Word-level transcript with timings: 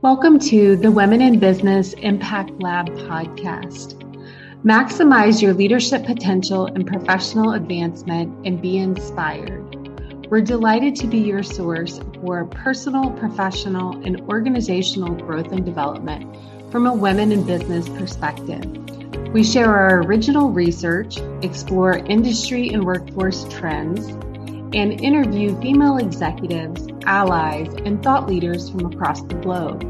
Welcome 0.00 0.38
to 0.50 0.76
the 0.76 0.92
Women 0.92 1.20
in 1.20 1.40
Business 1.40 1.92
Impact 1.94 2.52
Lab 2.62 2.86
podcast. 2.86 4.00
Maximize 4.64 5.42
your 5.42 5.52
leadership 5.52 6.06
potential 6.06 6.66
and 6.66 6.86
professional 6.86 7.54
advancement 7.54 8.46
and 8.46 8.62
be 8.62 8.78
inspired. 8.78 10.30
We're 10.30 10.42
delighted 10.42 10.94
to 10.96 11.08
be 11.08 11.18
your 11.18 11.42
source 11.42 11.98
for 12.22 12.44
personal, 12.44 13.10
professional, 13.10 14.00
and 14.06 14.20
organizational 14.30 15.16
growth 15.16 15.50
and 15.50 15.64
development 15.66 16.32
from 16.70 16.86
a 16.86 16.94
women 16.94 17.32
in 17.32 17.44
business 17.44 17.88
perspective. 17.88 18.64
We 19.32 19.42
share 19.42 19.74
our 19.74 20.02
original 20.02 20.50
research, 20.50 21.18
explore 21.42 21.96
industry 21.96 22.68
and 22.68 22.84
workforce 22.84 23.48
trends, 23.48 24.16
and 24.74 25.00
interview 25.00 25.58
female 25.60 25.96
executives, 25.96 26.86
allies, 27.04 27.68
and 27.84 28.02
thought 28.02 28.28
leaders 28.28 28.68
from 28.70 28.86
across 28.92 29.22
the 29.22 29.34
globe. 29.36 29.84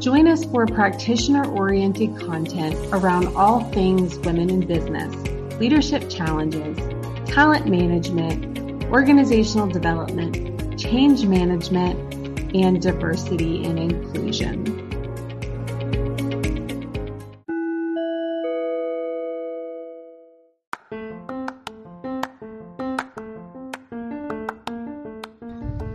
Join 0.00 0.26
us 0.26 0.44
for 0.44 0.66
practitioner 0.66 1.48
oriented 1.52 2.18
content 2.18 2.74
around 2.92 3.28
all 3.36 3.60
things 3.70 4.18
women 4.18 4.50
in 4.50 4.66
business, 4.66 5.14
leadership 5.60 6.10
challenges, 6.10 6.76
talent 7.32 7.68
management, 7.68 8.84
organizational 8.86 9.68
development, 9.68 10.78
change 10.78 11.24
management, 11.24 11.96
and 12.54 12.82
diversity 12.82 13.64
and 13.64 13.78
inclusion. 13.78 14.81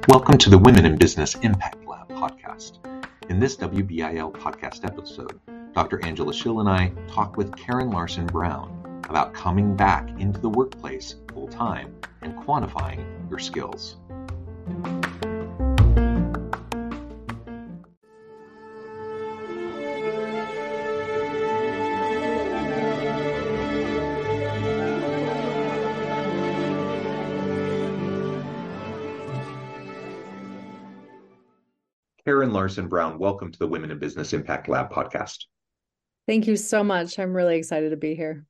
Welcome 0.07 0.38
to 0.38 0.49
the 0.49 0.57
Women 0.57 0.85
in 0.85 0.95
Business 0.95 1.35
Impact 1.35 1.85
Lab 1.85 2.07
podcast. 2.07 2.77
In 3.29 3.41
this 3.41 3.57
WBIL 3.57 4.31
podcast 4.31 4.85
episode, 4.85 5.38
Dr. 5.73 6.03
Angela 6.05 6.33
Schill 6.33 6.61
and 6.61 6.69
I 6.69 6.94
talk 7.09 7.36
with 7.36 7.53
Karen 7.58 7.89
Larsen 7.89 8.25
Brown 8.25 9.02
about 9.09 9.33
coming 9.33 9.75
back 9.75 10.08
into 10.17 10.39
the 10.39 10.47
workplace 10.47 11.16
full 11.33 11.50
time 11.50 11.94
and 12.22 12.33
quantifying 12.38 13.05
your 13.30 13.39
skills. 13.39 13.97
Larsen 32.58 32.88
Brown, 32.88 33.19
welcome 33.19 33.52
to 33.52 33.59
the 33.59 33.67
Women 33.67 33.91
in 33.91 34.00
Business 34.00 34.33
Impact 34.33 34.67
Lab 34.67 34.91
podcast. 34.91 35.45
Thank 36.25 36.47
you 36.47 36.55
so 36.55 36.83
much. 36.83 37.19
I'm 37.19 37.36
really 37.36 37.55
excited 37.55 37.91
to 37.91 37.97
be 37.97 38.16
here. 38.16 38.47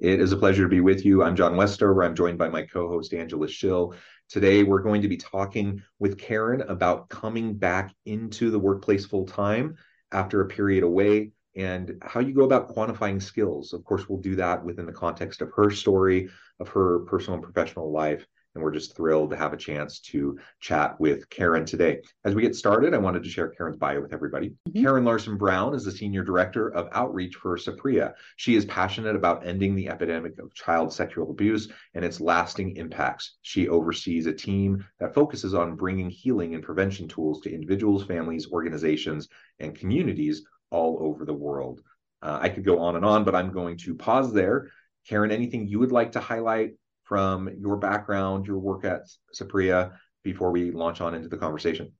It 0.00 0.18
is 0.18 0.32
a 0.32 0.36
pleasure 0.38 0.62
to 0.62 0.68
be 0.70 0.80
with 0.80 1.04
you. 1.04 1.22
I'm 1.22 1.36
John 1.36 1.54
Westover. 1.54 2.04
I'm 2.04 2.14
joined 2.14 2.38
by 2.38 2.48
my 2.48 2.62
co 2.62 2.88
host, 2.88 3.12
Angela 3.12 3.46
Schill. 3.46 3.92
Today, 4.30 4.62
we're 4.62 4.80
going 4.80 5.02
to 5.02 5.08
be 5.08 5.18
talking 5.18 5.82
with 5.98 6.16
Karen 6.16 6.62
about 6.62 7.10
coming 7.10 7.52
back 7.52 7.94
into 8.06 8.50
the 8.50 8.58
workplace 8.58 9.04
full 9.04 9.26
time 9.26 9.76
after 10.10 10.40
a 10.40 10.48
period 10.48 10.82
away 10.82 11.32
and 11.54 12.02
how 12.02 12.20
you 12.20 12.32
go 12.32 12.44
about 12.44 12.74
quantifying 12.74 13.20
skills. 13.20 13.74
Of 13.74 13.84
course, 13.84 14.08
we'll 14.08 14.22
do 14.22 14.36
that 14.36 14.64
within 14.64 14.86
the 14.86 14.92
context 14.92 15.42
of 15.42 15.52
her 15.54 15.70
story, 15.70 16.30
of 16.60 16.68
her 16.68 17.00
personal 17.00 17.34
and 17.34 17.42
professional 17.42 17.92
life, 17.92 18.26
and 18.54 18.62
we're 18.62 18.70
just 18.70 18.96
thrilled 18.96 19.30
to 19.30 19.36
have 19.36 19.52
a 19.52 19.56
chance 19.56 20.00
to 20.00 20.38
chat 20.60 20.98
with 21.00 21.28
Karen 21.30 21.64
today. 21.64 22.00
As 22.24 22.34
we 22.34 22.42
get 22.42 22.54
started, 22.54 22.94
I 22.94 22.98
wanted 22.98 23.22
to 23.24 23.30
share 23.30 23.48
Karen's 23.48 23.76
bio 23.76 24.00
with 24.00 24.12
everybody. 24.12 24.50
Mm-hmm. 24.50 24.82
Karen 24.82 25.04
Larsen 25.04 25.36
Brown 25.36 25.74
is 25.74 25.84
the 25.84 25.90
Senior 25.90 26.22
Director 26.22 26.68
of 26.68 26.88
Outreach 26.92 27.34
for 27.34 27.56
Saprea. 27.56 28.14
She 28.36 28.54
is 28.54 28.64
passionate 28.64 29.16
about 29.16 29.46
ending 29.46 29.74
the 29.74 29.88
epidemic 29.88 30.38
of 30.38 30.54
child 30.54 30.92
sexual 30.92 31.30
abuse 31.30 31.68
and 31.94 32.04
its 32.04 32.20
lasting 32.20 32.76
impacts. 32.76 33.36
She 33.42 33.68
oversees 33.68 34.26
a 34.26 34.32
team 34.32 34.84
that 35.00 35.14
focuses 35.14 35.54
on 35.54 35.76
bringing 35.76 36.10
healing 36.10 36.54
and 36.54 36.62
prevention 36.62 37.08
tools 37.08 37.40
to 37.42 37.52
individuals, 37.52 38.04
families, 38.04 38.50
organizations, 38.50 39.28
and 39.58 39.78
communities 39.78 40.44
all 40.70 40.98
over 41.00 41.24
the 41.24 41.34
world. 41.34 41.80
Uh, 42.22 42.38
I 42.40 42.48
could 42.48 42.64
go 42.64 42.78
on 42.78 42.96
and 42.96 43.04
on, 43.04 43.24
but 43.24 43.34
I'm 43.34 43.52
going 43.52 43.76
to 43.78 43.94
pause 43.94 44.32
there. 44.32 44.70
Karen, 45.06 45.30
anything 45.30 45.68
you 45.68 45.78
would 45.78 45.92
like 45.92 46.12
to 46.12 46.20
highlight 46.20 46.74
from 47.14 47.48
your 47.60 47.76
background, 47.76 48.44
your 48.44 48.58
work 48.58 48.84
at 48.84 49.02
SAPREA 49.32 49.92
before 50.24 50.50
we 50.50 50.72
launch 50.72 51.00
on 51.00 51.14
into 51.14 51.28
the 51.28 51.36
conversation? 51.36 51.92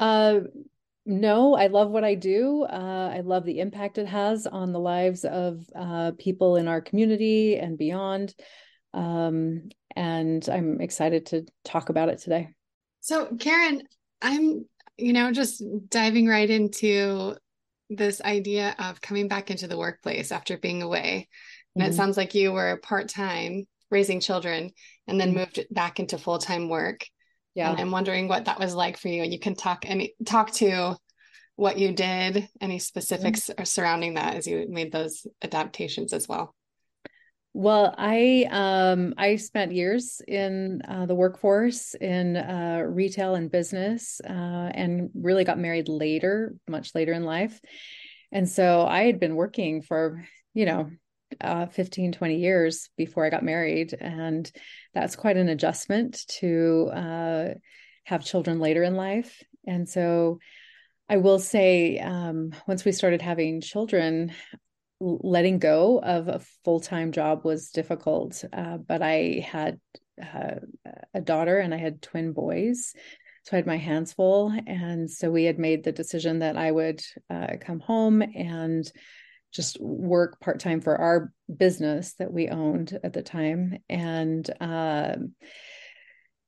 Uh, 0.00 0.40
no, 1.04 1.54
I 1.54 1.68
love 1.68 1.90
what 1.90 2.02
I 2.02 2.16
do. 2.16 2.64
Uh, 2.64 3.12
I 3.14 3.20
love 3.20 3.44
the 3.44 3.60
impact 3.60 3.98
it 3.98 4.08
has 4.08 4.44
on 4.44 4.72
the 4.72 4.80
lives 4.80 5.24
of 5.24 5.64
uh, 5.76 6.10
people 6.18 6.56
in 6.56 6.66
our 6.66 6.80
community 6.80 7.58
and 7.58 7.78
beyond. 7.78 8.34
Um, 8.92 9.68
and 9.94 10.48
I'm 10.48 10.80
excited 10.80 11.26
to 11.26 11.46
talk 11.64 11.88
about 11.88 12.08
it 12.08 12.18
today. 12.18 12.48
So, 13.02 13.36
Karen, 13.38 13.84
I'm, 14.20 14.66
you 14.98 15.12
know, 15.12 15.30
just 15.30 15.62
diving 15.88 16.26
right 16.26 16.50
into 16.50 17.36
this 17.88 18.20
idea 18.20 18.74
of 18.80 19.00
coming 19.00 19.28
back 19.28 19.52
into 19.52 19.68
the 19.68 19.78
workplace 19.78 20.32
after 20.32 20.58
being 20.58 20.82
away. 20.82 21.28
And 21.76 21.84
mm-hmm. 21.84 21.92
it 21.92 21.94
sounds 21.94 22.16
like 22.16 22.34
you 22.34 22.50
were 22.50 22.80
part 22.82 23.08
time 23.08 23.68
raising 23.90 24.20
children 24.20 24.70
and 25.06 25.20
then 25.20 25.28
mm-hmm. 25.28 25.38
moved 25.38 25.66
back 25.70 26.00
into 26.00 26.18
full 26.18 26.38
time 26.38 26.68
work. 26.68 27.06
Yeah. 27.54 27.70
And 27.70 27.80
I'm 27.80 27.90
wondering 27.90 28.28
what 28.28 28.44
that 28.44 28.58
was 28.58 28.74
like 28.74 28.98
for 28.98 29.08
you. 29.08 29.22
And 29.22 29.32
you 29.32 29.38
can 29.38 29.54
talk 29.54 29.84
any 29.88 30.14
talk 30.24 30.52
to 30.54 30.96
what 31.56 31.78
you 31.78 31.92
did, 31.92 32.48
any 32.60 32.78
specifics 32.78 33.48
mm-hmm. 33.48 33.64
surrounding 33.64 34.14
that 34.14 34.34
as 34.34 34.46
you 34.46 34.66
made 34.68 34.92
those 34.92 35.26
adaptations 35.42 36.12
as 36.12 36.28
well. 36.28 36.54
Well, 37.58 37.94
I 37.96 38.46
um, 38.50 39.14
I 39.16 39.36
spent 39.36 39.72
years 39.72 40.20
in 40.28 40.82
uh, 40.86 41.06
the 41.06 41.14
workforce 41.14 41.94
in 41.94 42.36
uh, 42.36 42.82
retail 42.86 43.34
and 43.34 43.50
business, 43.50 44.20
uh, 44.28 44.32
and 44.74 45.08
really 45.14 45.44
got 45.44 45.58
married 45.58 45.88
later, 45.88 46.54
much 46.68 46.94
later 46.94 47.14
in 47.14 47.24
life. 47.24 47.58
And 48.30 48.46
so 48.46 48.84
I 48.84 49.04
had 49.04 49.18
been 49.18 49.36
working 49.36 49.80
for 49.80 50.22
you 50.52 50.66
know 50.66 50.90
uh, 51.40 51.66
15, 51.66 52.12
20 52.12 52.36
years 52.36 52.90
before 52.96 53.24
I 53.24 53.30
got 53.30 53.44
married. 53.44 53.94
And 53.98 54.50
that's 54.94 55.16
quite 55.16 55.36
an 55.36 55.48
adjustment 55.48 56.24
to 56.40 56.90
uh, 56.94 57.48
have 58.04 58.24
children 58.24 58.60
later 58.60 58.82
in 58.82 58.94
life. 58.94 59.42
And 59.66 59.88
so 59.88 60.38
I 61.08 61.18
will 61.18 61.38
say, 61.38 61.98
um, 61.98 62.52
once 62.66 62.84
we 62.84 62.92
started 62.92 63.22
having 63.22 63.60
children, 63.60 64.32
letting 65.00 65.58
go 65.58 66.00
of 66.00 66.28
a 66.28 66.40
full 66.64 66.80
time 66.80 67.12
job 67.12 67.44
was 67.44 67.70
difficult. 67.70 68.44
Uh, 68.52 68.78
but 68.78 69.02
I 69.02 69.46
had 69.46 69.78
uh, 70.22 70.60
a 71.12 71.20
daughter 71.20 71.58
and 71.58 71.74
I 71.74 71.78
had 71.78 72.02
twin 72.02 72.32
boys. 72.32 72.94
So 73.44 73.50
I 73.52 73.56
had 73.56 73.66
my 73.66 73.76
hands 73.76 74.12
full. 74.12 74.52
And 74.66 75.10
so 75.10 75.30
we 75.30 75.44
had 75.44 75.58
made 75.58 75.84
the 75.84 75.92
decision 75.92 76.40
that 76.40 76.56
I 76.56 76.72
would 76.72 77.02
uh, 77.30 77.56
come 77.60 77.80
home 77.80 78.22
and 78.22 78.90
just 79.52 79.80
work 79.80 80.40
part 80.40 80.60
time 80.60 80.80
for 80.80 80.96
our 80.96 81.32
business 81.54 82.14
that 82.18 82.32
we 82.32 82.48
owned 82.48 82.98
at 83.02 83.12
the 83.12 83.22
time. 83.22 83.78
And 83.88 84.48
um, 84.60 85.34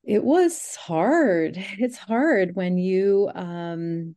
it 0.04 0.22
was 0.22 0.76
hard. 0.76 1.56
It's 1.78 1.98
hard 1.98 2.54
when 2.54 2.78
you 2.78 3.30
um, 3.34 4.16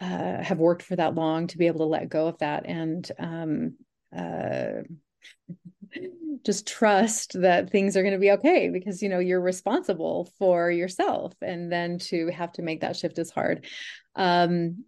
uh, 0.00 0.42
have 0.42 0.58
worked 0.58 0.82
for 0.82 0.96
that 0.96 1.14
long 1.14 1.46
to 1.48 1.58
be 1.58 1.66
able 1.66 1.80
to 1.80 1.84
let 1.84 2.08
go 2.08 2.28
of 2.28 2.38
that 2.38 2.66
and 2.66 3.10
um, 3.18 3.76
uh, 4.16 4.82
just 6.44 6.66
trust 6.66 7.40
that 7.40 7.70
things 7.70 7.96
are 7.96 8.02
going 8.02 8.12
to 8.14 8.20
be 8.20 8.32
okay 8.32 8.68
because 8.68 9.02
you 9.02 9.08
know 9.08 9.18
you're 9.18 9.40
responsible 9.40 10.30
for 10.38 10.70
yourself 10.70 11.32
and 11.40 11.72
then 11.72 11.98
to 11.98 12.28
have 12.28 12.52
to 12.52 12.62
make 12.62 12.82
that 12.82 12.96
shift 12.96 13.18
is 13.18 13.30
hard 13.30 13.66
um, 14.16 14.84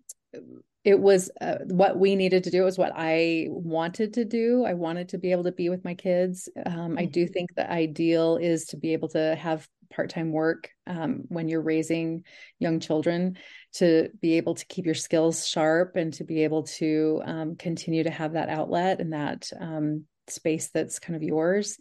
it 0.84 0.98
was 0.98 1.30
uh, 1.40 1.58
what 1.64 1.98
we 1.98 2.16
needed 2.16 2.44
to 2.44 2.50
do. 2.50 2.62
It 2.62 2.66
was 2.66 2.78
what 2.78 2.92
I 2.94 3.46
wanted 3.50 4.14
to 4.14 4.25
do. 4.25 4.64
I 4.64 4.75
wanted 4.75 5.10
to 5.10 5.19
be 5.19 5.32
able 5.32 5.44
to 5.44 5.52
be 5.52 5.69
with 5.69 5.84
my 5.84 5.94
kids. 5.94 6.48
Um, 6.64 6.96
I 6.96 7.04
do 7.04 7.25
mm-hmm. 7.25 7.32
think 7.32 7.54
the 7.54 7.70
ideal 7.70 8.36
is 8.36 8.66
to 8.66 8.76
be 8.76 8.92
able 8.92 9.08
to 9.08 9.34
have 9.34 9.69
part-time 9.90 10.32
work 10.32 10.70
um, 10.86 11.25
when 11.28 11.48
you're 11.48 11.62
raising 11.62 12.25
young 12.58 12.80
children 12.80 13.36
to 13.75 14.10
be 14.20 14.36
able 14.36 14.54
to 14.54 14.66
keep 14.66 14.84
your 14.84 14.94
skills 14.94 15.46
sharp 15.46 15.96
and 15.96 16.12
to 16.14 16.25
be 16.25 16.44
able 16.44 16.64
to 16.64 17.22
um, 17.24 17.56
continue 17.56 18.04
to 18.04 18.10
have 18.10 18.34
that 18.34 18.48
outlet 18.48 19.00
and 19.00 19.12
that 19.12 19.50
um, 19.60 20.04
space 20.28 20.69
that's 20.69 20.98
kind 20.98 21.16
of 21.16 21.22
yours 21.22 21.78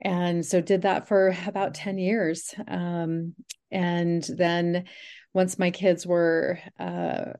and 0.00 0.44
so 0.44 0.60
did 0.60 0.82
that 0.82 1.08
for 1.08 1.34
about 1.46 1.74
10 1.74 1.98
years 1.98 2.54
um, 2.66 3.34
and 3.70 4.22
then 4.24 4.84
once 5.32 5.58
my 5.58 5.70
kids 5.70 6.06
were 6.06 6.58
uh, 6.78 7.32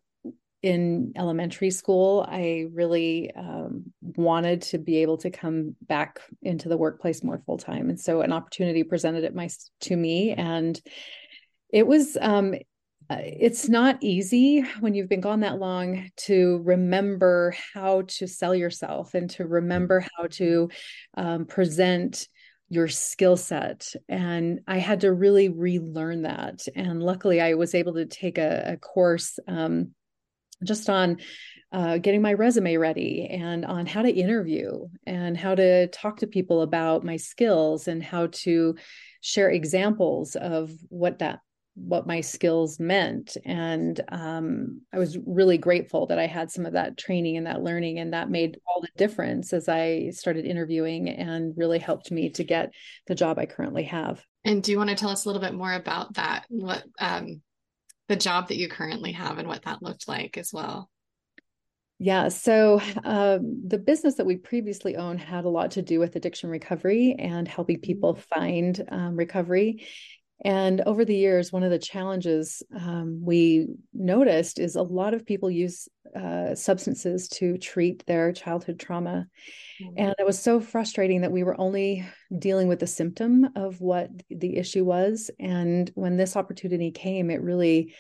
in 0.63 1.13
elementary 1.17 1.71
school, 1.71 2.27
I 2.29 2.67
really 2.73 3.33
um, 3.35 3.93
wanted 4.01 4.63
to 4.63 4.79
be 4.79 4.99
able 4.99 5.19
to 5.19 5.31
come 5.31 5.77
back 5.83 6.21
into 6.43 6.69
the 6.69 6.77
workplace 6.77 7.23
more 7.23 7.43
full 7.47 7.59
time, 7.59 7.91
and 7.91 8.01
so 8.01 8.23
an 8.23 8.33
opportunity 8.33 8.83
presented 8.83 9.25
it 9.25 9.35
my 9.35 9.49
to 9.83 9.97
me, 9.97 10.33
and 10.33 10.81
it 11.71 11.87
was 11.87 12.17
um, 12.21 12.55
it's 13.11 13.69
not 13.69 13.99
easy 14.03 14.61
when 14.81 14.95
you've 14.95 15.09
been 15.09 15.21
gone 15.21 15.41
that 15.41 15.59
long 15.59 16.11
to 16.17 16.61
remember 16.65 17.55
how 17.75 18.03
to 18.03 18.27
sell 18.27 18.55
yourself 18.55 19.15
and 19.15 19.31
to 19.31 19.47
remember 19.47 20.05
how 20.17 20.27
to 20.27 20.69
um, 21.17 21.47
present 21.47 22.29
your 22.69 22.89
skill 22.89 23.37
set. 23.37 23.95
And 24.09 24.61
I 24.67 24.79
had 24.79 25.01
to 25.01 25.13
really 25.13 25.49
relearn 25.49 26.23
that. 26.23 26.67
And 26.75 27.03
luckily, 27.03 27.41
I 27.41 27.55
was 27.55 27.75
able 27.75 27.95
to 27.95 28.05
take 28.05 28.37
a, 28.37 28.73
a 28.73 28.77
course 28.77 29.39
um, 29.49 29.95
just 30.65 30.89
on 30.91 31.19
uh, 31.73 31.99
getting 31.99 32.23
my 32.23 32.33
resume 32.33 32.77
ready 32.77 33.29
and 33.31 33.65
on 33.65 33.87
how 33.87 34.03
to 34.03 34.11
interview 34.11 34.87
and 35.07 35.37
how 35.37 35.55
to 35.55 35.87
talk 35.89 36.19
to 36.19 36.27
people 36.27 36.63
about 36.63 37.05
my 37.05 37.17
skills 37.17 37.89
and 37.89 38.03
how 38.03 38.29
to 38.29 38.75
share 39.21 39.51
examples 39.51 40.35
of 40.37 40.71
what 40.89 41.19
that 41.19 41.41
what 41.75 42.09
my 42.09 42.21
skills 42.21 42.81
meant. 42.81 43.37
And 43.45 44.01
um, 44.09 44.81
i 44.93 44.99
was 44.99 45.17
really 45.27 45.59
grateful 45.59 46.07
that 46.07 46.19
i 46.19 46.27
had 46.27 46.51
some 46.51 46.67
of 46.67 46.73
that 46.73 46.97
training 46.97 47.37
and 47.37 47.47
that 47.47 47.63
learning 47.63 48.01
and 48.01 48.13
that 48.15 48.31
made 48.31 48.59
all 48.67 48.81
the 48.81 48.89
difference 48.97 49.53
as 49.53 49.69
i 49.69 50.11
started 50.11 50.45
interviewing 50.45 51.09
and 51.09 51.55
really 51.57 51.79
helped 51.79 52.11
me 52.11 52.31
to 52.31 52.43
get 52.43 52.73
the 53.07 53.15
job 53.15 53.39
i 53.39 53.47
currently 53.47 53.85
have. 53.85 54.25
And 54.45 54.63
do 54.63 54.73
you 54.73 54.79
want 54.79 54.91
to 54.91 54.97
tell 54.97 55.11
us 55.11 55.25
a 55.25 55.29
little 55.29 55.43
bit 55.43 55.55
more 55.55 55.73
about 55.73 56.15
that? 56.15 56.47
What 56.49 56.83
um, 56.99 57.43
the 58.09 58.17
job 58.17 58.49
that 58.49 58.57
you 58.57 58.69
currently 58.69 59.13
have 59.13 59.39
and 59.39 59.49
what 59.49 59.63
that 59.63 59.83
looked 59.83 60.09
like 60.09 60.37
as 60.37 60.51
well 60.53 60.91
yeah. 62.01 62.29
So 62.29 62.81
um, 63.05 63.63
the 63.67 63.79
business 63.79 64.15
that 64.17 64.27
we 64.27 64.37
previously 64.37 64.97
owned 64.97 65.21
had 65.21 65.45
a 65.45 65.49
lot 65.49 65.73
to 65.73 65.83
do 65.83 65.99
with 65.99 66.15
addiction 66.15 66.49
recovery 66.49 67.17
and 67.19 67.49
helping 67.49 67.81
people 67.81 68.15
mm-hmm. 68.15 68.41
find 68.41 68.85
um, 68.91 69.17
recovery. 69.17 69.85
And 70.45 70.81
over 70.83 71.05
the 71.05 71.17
years, 71.17 71.53
one 71.53 71.65
of 71.65 71.71
the 71.71 71.79
challenges 71.79 72.63
um, 72.75 73.21
we 73.25 73.67
noticed 73.93 74.61
is 74.61 74.77
a 74.77 74.83
lot 74.83 75.13
of 75.13 75.27
people 75.27 75.51
use 75.51 75.89
uh, 76.15 76.55
substances 76.55 77.29
to 77.29 77.59
treat 77.59 78.07
their 78.07 78.33
childhood 78.33 78.79
trauma. 78.79 79.27
Mm-hmm. 79.83 79.95
And 79.99 80.15
it 80.19 80.27
was 80.27 80.41
so 80.41 80.61
frustrating 80.61 81.23
that 81.23 81.33
we 81.33 81.43
were 81.43 81.61
only 81.61 82.07
dealing 82.39 82.69
with 82.69 82.79
the 82.79 82.87
symptom 82.87 83.49
of 83.57 83.81
what 83.81 84.11
the 84.31 84.57
issue 84.57 84.85
was. 84.85 85.31
And 85.41 85.91
when 85.95 86.17
this 86.17 86.37
opportunity 86.37 86.93
came, 86.93 87.31
it 87.31 87.43
really 87.43 87.95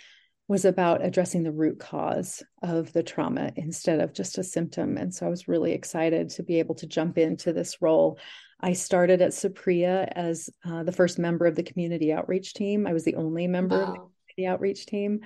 was 0.46 0.64
about 0.64 1.04
addressing 1.04 1.42
the 1.42 1.52
root 1.52 1.78
cause 1.78 2.42
of 2.62 2.92
the 2.94 3.02
trauma 3.02 3.52
instead 3.56 4.00
of 4.00 4.14
just 4.14 4.38
a 4.38 4.42
symptom. 4.42 4.96
And 4.96 5.14
so 5.14 5.26
I 5.26 5.28
was 5.28 5.46
really 5.46 5.72
excited 5.72 6.30
to 6.30 6.42
be 6.42 6.58
able 6.58 6.76
to 6.76 6.86
jump 6.86 7.18
into 7.18 7.52
this 7.52 7.82
role. 7.82 8.18
I 8.60 8.72
started 8.72 9.22
at 9.22 9.30
Saprea 9.30 10.10
as 10.14 10.50
uh, 10.68 10.82
the 10.82 10.92
first 10.92 11.18
member 11.18 11.46
of 11.46 11.54
the 11.54 11.62
community 11.62 12.12
outreach 12.12 12.54
team. 12.54 12.86
I 12.86 12.92
was 12.92 13.04
the 13.04 13.14
only 13.14 13.46
member 13.46 13.78
wow. 13.78 13.84
of 13.84 13.92
the 13.92 14.00
community 14.34 14.46
outreach 14.46 14.86
team. 14.86 15.20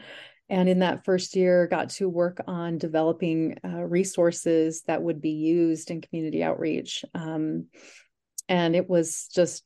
And 0.48 0.68
in 0.68 0.80
that 0.80 1.04
first 1.04 1.34
year, 1.34 1.66
got 1.66 1.90
to 1.90 2.08
work 2.08 2.42
on 2.46 2.76
developing 2.76 3.58
uh, 3.64 3.82
resources 3.82 4.82
that 4.86 5.02
would 5.02 5.22
be 5.22 5.30
used 5.30 5.90
in 5.90 6.02
community 6.02 6.42
outreach. 6.42 7.04
Um, 7.14 7.68
and 8.48 8.76
it 8.76 8.88
was 8.88 9.28
just 9.34 9.62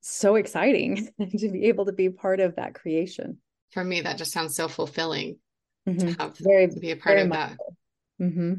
so 0.00 0.34
exciting 0.34 1.08
to 1.20 1.48
be 1.48 1.66
able 1.66 1.86
to 1.86 1.92
be 1.92 2.10
part 2.10 2.40
of 2.40 2.56
that 2.56 2.74
creation 2.74 3.38
for 3.72 3.82
me, 3.82 4.02
that 4.02 4.18
just 4.18 4.32
sounds 4.32 4.54
so 4.54 4.68
fulfilling 4.68 5.38
mm-hmm. 5.88 5.98
to 5.98 6.16
have 6.20 6.36
very, 6.38 6.68
to 6.68 6.78
be 6.78 6.90
a 6.90 6.96
part 6.96 7.18
of 7.18 7.30
that. 7.30 7.56
Mm-hmm. 8.20 8.54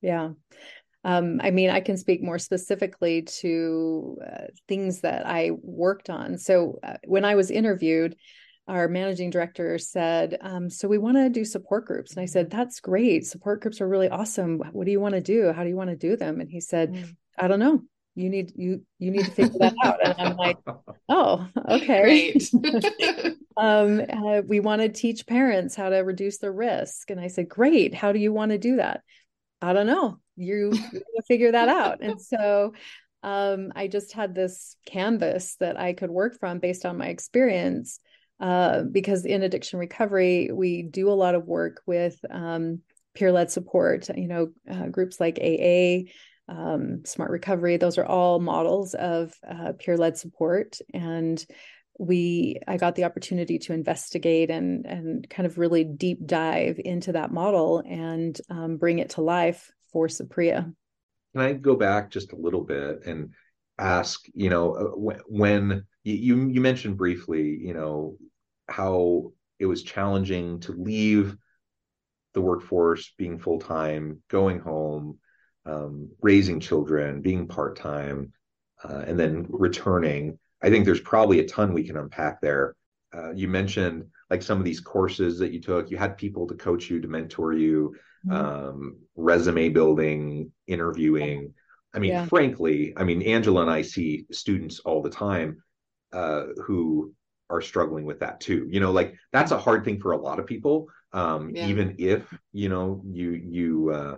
Yeah. 0.00 0.30
Um, 1.04 1.40
I 1.42 1.50
mean, 1.50 1.70
I 1.70 1.80
can 1.80 1.96
speak 1.96 2.22
more 2.22 2.38
specifically 2.38 3.22
to 3.22 4.18
uh, 4.24 4.46
things 4.68 5.00
that 5.00 5.26
I 5.26 5.50
worked 5.62 6.10
on. 6.10 6.38
So 6.38 6.78
uh, 6.82 6.96
when 7.04 7.24
I 7.24 7.34
was 7.34 7.50
interviewed, 7.50 8.16
our 8.68 8.88
managing 8.88 9.30
director 9.30 9.76
said, 9.78 10.38
um, 10.40 10.70
So 10.70 10.86
we 10.86 10.98
want 10.98 11.16
to 11.16 11.28
do 11.28 11.44
support 11.44 11.86
groups. 11.86 12.12
And 12.12 12.22
I 12.22 12.26
said, 12.26 12.50
That's 12.50 12.80
great. 12.80 13.26
Support 13.26 13.62
groups 13.62 13.80
are 13.80 13.88
really 13.88 14.08
awesome. 14.08 14.60
What 14.70 14.86
do 14.86 14.92
you 14.92 15.00
want 15.00 15.14
to 15.14 15.20
do? 15.20 15.52
How 15.52 15.64
do 15.64 15.68
you 15.68 15.76
want 15.76 15.90
to 15.90 15.96
do 15.96 16.16
them? 16.16 16.40
And 16.40 16.48
he 16.48 16.60
said, 16.60 16.92
mm. 16.92 17.16
I 17.36 17.48
don't 17.48 17.58
know 17.58 17.82
you 18.14 18.28
need 18.28 18.52
you 18.56 18.82
you 18.98 19.10
need 19.10 19.24
to 19.24 19.30
figure 19.30 19.58
that 19.58 19.74
out 19.84 20.04
and 20.04 20.14
i'm 20.18 20.36
like 20.36 20.58
oh 21.08 21.46
okay 21.68 22.34
um 23.56 24.00
uh, 24.00 24.42
we 24.46 24.60
want 24.60 24.82
to 24.82 24.88
teach 24.88 25.26
parents 25.26 25.74
how 25.74 25.88
to 25.88 25.98
reduce 25.98 26.38
their 26.38 26.52
risk 26.52 27.10
and 27.10 27.20
i 27.20 27.28
said 27.28 27.48
great 27.48 27.94
how 27.94 28.12
do 28.12 28.18
you 28.18 28.32
want 28.32 28.50
to 28.50 28.58
do 28.58 28.76
that 28.76 29.02
i 29.60 29.72
don't 29.72 29.86
know 29.86 30.18
you, 30.36 30.72
figure 31.28 31.52
that 31.52 31.68
out. 31.68 32.02
And 32.02 32.20
so 32.20 32.74
um 33.24 33.70
i 33.76 33.86
just 33.86 34.12
had 34.12 34.34
this 34.34 34.74
canvas 34.84 35.54
that 35.60 35.78
i 35.78 35.92
could 35.92 36.10
work 36.10 36.36
from 36.40 36.58
based 36.58 36.84
on 36.84 36.98
my 36.98 37.06
experience 37.06 38.00
uh, 38.40 38.82
because 38.82 39.24
in 39.24 39.44
addiction 39.44 39.78
recovery 39.78 40.50
we 40.52 40.82
do 40.82 41.08
a 41.08 41.14
lot 41.14 41.36
of 41.36 41.46
work 41.46 41.82
with 41.86 42.18
um, 42.32 42.80
peer-led 43.14 43.48
support 43.48 44.08
you 44.16 44.26
know 44.26 44.48
uh, 44.68 44.88
groups 44.88 45.20
like 45.20 45.38
aa 45.40 46.02
um, 46.48 47.04
smart 47.04 47.30
recovery. 47.30 47.76
Those 47.76 47.98
are 47.98 48.04
all 48.04 48.40
models 48.40 48.94
of 48.94 49.32
uh, 49.48 49.72
peer-led 49.78 50.18
support. 50.18 50.78
And 50.92 51.44
we 51.98 52.58
i 52.66 52.78
got 52.78 52.94
the 52.94 53.04
opportunity 53.04 53.58
to 53.58 53.74
investigate 53.74 54.50
and 54.50 54.86
and 54.86 55.28
kind 55.28 55.46
of 55.46 55.58
really 55.58 55.84
deep 55.84 56.26
dive 56.26 56.80
into 56.82 57.12
that 57.12 57.30
model 57.30 57.82
and 57.86 58.40
um, 58.48 58.78
bring 58.78 58.98
it 58.98 59.10
to 59.10 59.20
life 59.20 59.70
for 59.92 60.08
Saprea 60.08 60.74
can 61.32 61.40
i 61.40 61.52
go 61.52 61.76
back 61.76 62.10
just 62.10 62.32
a 62.32 62.36
little 62.36 62.62
bit 62.62 63.06
and 63.06 63.30
ask 63.78 64.24
you 64.34 64.50
know 64.50 64.74
uh, 64.74 65.20
when 65.26 65.84
you 66.04 66.48
you 66.48 66.60
mentioned 66.60 66.96
briefly 66.96 67.58
you 67.60 67.74
know 67.74 68.16
how 68.68 69.32
it 69.58 69.66
was 69.66 69.82
challenging 69.82 70.60
to 70.60 70.72
leave 70.72 71.36
the 72.34 72.40
workforce 72.40 73.12
being 73.18 73.38
full-time 73.38 74.22
going 74.28 74.58
home 74.58 75.18
um, 75.66 76.10
raising 76.20 76.60
children, 76.60 77.20
being 77.20 77.46
part 77.46 77.76
time, 77.76 78.32
uh, 78.84 79.04
and 79.06 79.18
then 79.18 79.46
returning. 79.48 80.38
I 80.62 80.70
think 80.70 80.84
there's 80.84 81.00
probably 81.00 81.40
a 81.40 81.48
ton 81.48 81.72
we 81.72 81.84
can 81.84 81.96
unpack 81.96 82.40
there. 82.40 82.74
Uh, 83.14 83.32
you 83.32 83.48
mentioned 83.48 84.06
like 84.32 84.42
some 84.42 84.58
of 84.58 84.64
these 84.64 84.80
courses 84.80 85.38
that 85.38 85.52
you 85.52 85.60
took. 85.60 85.90
You 85.90 85.98
had 85.98 86.16
people 86.16 86.46
to 86.46 86.54
coach 86.54 86.88
you, 86.88 87.02
to 87.02 87.06
mentor 87.06 87.52
you, 87.52 87.94
mm-hmm. 88.26 88.34
um, 88.34 88.96
resume 89.14 89.68
building, 89.68 90.50
interviewing. 90.66 91.52
I 91.92 91.98
mean, 91.98 92.12
yeah. 92.12 92.24
frankly, 92.24 92.94
I 92.96 93.04
mean, 93.04 93.20
Angela 93.20 93.60
and 93.60 93.70
I 93.70 93.82
see 93.82 94.24
students 94.32 94.80
all 94.80 95.02
the 95.02 95.10
time 95.10 95.62
uh, 96.14 96.44
who 96.64 97.12
are 97.50 97.60
struggling 97.60 98.06
with 98.06 98.20
that 98.20 98.40
too. 98.40 98.66
You 98.70 98.80
know, 98.80 98.90
like 98.90 99.14
that's 99.34 99.52
a 99.52 99.58
hard 99.58 99.84
thing 99.84 100.00
for 100.00 100.12
a 100.12 100.16
lot 100.16 100.38
of 100.40 100.46
people. 100.46 100.88
Um, 101.12 101.50
yeah. 101.54 101.66
Even 101.66 101.96
if 101.98 102.22
you 102.54 102.70
know 102.70 103.02
you 103.04 103.32
you 103.32 103.90
uh, 103.90 104.16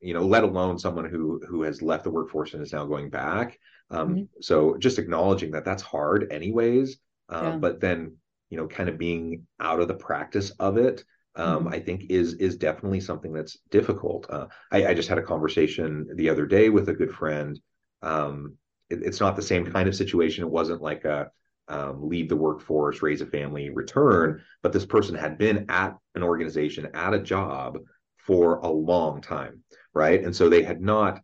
you 0.00 0.14
know, 0.14 0.24
let 0.24 0.44
alone 0.44 0.78
someone 0.78 1.10
who 1.10 1.42
who 1.48 1.62
has 1.62 1.82
left 1.82 2.04
the 2.04 2.10
workforce 2.10 2.54
and 2.54 2.62
is 2.62 2.72
now 2.72 2.86
going 2.86 3.10
back. 3.10 3.58
Um, 3.90 4.08
mm-hmm. 4.08 4.22
So 4.40 4.76
just 4.78 5.00
acknowledging 5.00 5.50
that 5.50 5.64
that's 5.64 5.82
hard, 5.82 6.30
anyways. 6.30 6.98
Um, 7.28 7.44
yeah. 7.44 7.56
But 7.56 7.80
then, 7.80 8.18
you 8.52 8.58
know, 8.58 8.68
kind 8.68 8.88
of 8.88 8.98
being 8.98 9.46
out 9.58 9.80
of 9.80 9.88
the 9.88 9.94
practice 9.94 10.50
of 10.60 10.76
it, 10.76 11.02
um, 11.34 11.64
mm-hmm. 11.64 11.74
I 11.74 11.80
think 11.80 12.10
is 12.10 12.34
is 12.34 12.56
definitely 12.56 13.00
something 13.00 13.32
that's 13.32 13.58
difficult. 13.70 14.26
Uh, 14.28 14.46
I, 14.70 14.88
I, 14.88 14.94
just 14.94 15.08
had 15.08 15.18
a 15.18 15.22
conversation 15.22 16.06
the 16.16 16.28
other 16.28 16.46
day 16.46 16.68
with 16.68 16.88
a 16.88 16.94
good 16.94 17.12
friend. 17.12 17.58
Um, 18.02 18.56
it, 18.90 19.02
it's 19.02 19.20
not 19.20 19.36
the 19.36 19.42
same 19.42 19.64
kind 19.72 19.88
of 19.88 19.96
situation. 19.96 20.44
It 20.44 20.50
wasn't 20.50 20.82
like 20.82 21.04
a 21.06 21.30
um, 21.68 22.08
leave 22.08 22.28
the 22.28 22.36
workforce, 22.36 23.02
raise 23.02 23.22
a 23.22 23.26
family, 23.26 23.70
return. 23.70 24.42
But 24.62 24.72
this 24.72 24.84
person 24.84 25.14
had 25.14 25.38
been 25.38 25.66
at 25.70 25.96
an 26.14 26.22
organization, 26.22 26.90
at 26.92 27.14
a 27.14 27.18
job 27.18 27.78
for 28.18 28.58
a 28.58 28.68
long 28.68 29.22
time 29.22 29.64
right? 29.94 30.22
And 30.22 30.34
so 30.34 30.48
they 30.48 30.62
had 30.62 30.80
not 30.80 31.20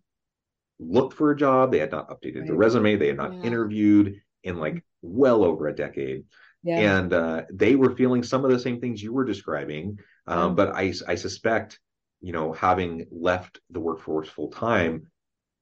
looked 0.79 1.15
for 1.15 1.31
a 1.31 1.37
job, 1.37 1.73
they 1.73 1.79
had 1.79 1.91
not 1.91 2.09
updated 2.09 2.41
right. 2.41 2.47
their 2.47 2.57
resume, 2.57 2.97
they 2.97 3.09
had 3.09 3.17
not 3.17 3.35
yeah. 3.35 3.43
interviewed 3.43 4.21
in 4.45 4.59
like 4.59 4.85
well 5.03 5.45
over 5.45 5.69
a 5.69 5.75
decade. 5.75 6.25
Yeah. 6.63 6.99
And 6.99 7.13
uh, 7.13 7.43
they 7.53 7.77
were 7.77 7.95
feeling 7.95 8.23
some 8.23 8.45
of 8.45 8.51
the 8.51 8.59
same 8.59 8.81
things 8.81 9.03
you 9.03 9.13
were 9.13 9.25
describing. 9.25 9.99
Um, 10.27 10.55
but 10.55 10.75
I, 10.75 10.93
I 11.07 11.15
suspect, 11.15 11.79
you 12.21 12.33
know, 12.33 12.53
having 12.53 13.07
left 13.11 13.61
the 13.71 13.81
workforce 13.81 14.29
full 14.29 14.51
time, 14.51 15.11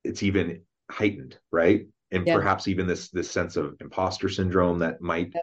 it's 0.05 0.23
even 0.23 0.63
heightened, 0.91 1.39
right? 1.53 1.87
And 2.11 2.27
yeah. 2.27 2.35
perhaps 2.35 2.69
even 2.69 2.87
this 2.87 3.11
this 3.11 3.31
sense 3.31 3.57
of 3.57 3.77
imposter 3.81 4.29
syndrome 4.29 4.79
that 4.79 5.01
might 5.01 5.35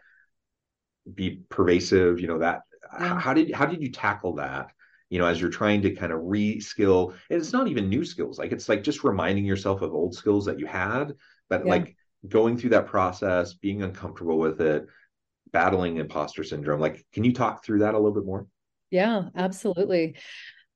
be 1.12 1.42
pervasive. 1.48 2.20
You 2.20 2.28
know 2.28 2.38
that. 2.38 2.62
How 2.90 3.34
did 3.34 3.52
how 3.52 3.66
did 3.66 3.82
you 3.82 3.92
tackle 3.92 4.36
that? 4.36 4.70
you 5.10 5.18
know 5.18 5.26
as 5.26 5.40
you're 5.40 5.50
trying 5.50 5.82
to 5.82 5.94
kind 5.94 6.12
of 6.12 6.20
reskill 6.20 7.14
and 7.30 7.40
it's 7.40 7.52
not 7.52 7.68
even 7.68 7.88
new 7.88 8.04
skills 8.04 8.38
like 8.38 8.52
it's 8.52 8.68
like 8.68 8.82
just 8.82 9.04
reminding 9.04 9.44
yourself 9.44 9.82
of 9.82 9.92
old 9.92 10.14
skills 10.14 10.44
that 10.46 10.58
you 10.58 10.66
had 10.66 11.12
but 11.48 11.64
yeah. 11.64 11.70
like 11.70 11.96
going 12.26 12.56
through 12.56 12.70
that 12.70 12.86
process 12.86 13.54
being 13.54 13.82
uncomfortable 13.82 14.38
with 14.38 14.60
it 14.60 14.86
battling 15.54 15.96
imposter 15.96 16.44
syndrome 16.44 16.80
like 16.80 17.06
can 17.12 17.24
you 17.24 17.32
talk 17.32 17.64
through 17.64 17.78
that 17.78 17.94
a 17.94 17.96
little 17.96 18.12
bit 18.12 18.26
more 18.26 18.46
yeah 18.90 19.22
absolutely 19.34 20.16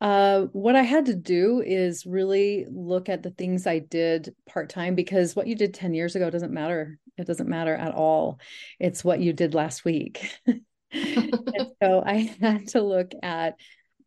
uh, 0.00 0.42
what 0.52 0.76
I 0.76 0.82
had 0.82 1.06
to 1.06 1.14
do 1.14 1.60
is 1.60 2.06
really 2.06 2.66
look 2.70 3.08
at 3.08 3.22
the 3.22 3.30
things 3.30 3.66
I 3.66 3.80
did 3.80 4.32
part 4.48 4.68
time 4.68 4.94
because 4.94 5.34
what 5.34 5.48
you 5.48 5.56
did 5.56 5.74
10 5.74 5.92
years 5.92 6.14
ago 6.14 6.30
doesn't 6.30 6.52
matter. 6.52 6.98
It 7.16 7.26
doesn't 7.26 7.48
matter 7.48 7.74
at 7.74 7.94
all. 7.94 8.38
It's 8.78 9.02
what 9.02 9.18
you 9.18 9.32
did 9.32 9.54
last 9.54 9.84
week. 9.84 10.30
so 10.46 12.02
I 12.06 12.32
had 12.40 12.68
to 12.68 12.82
look 12.82 13.10
at 13.24 13.56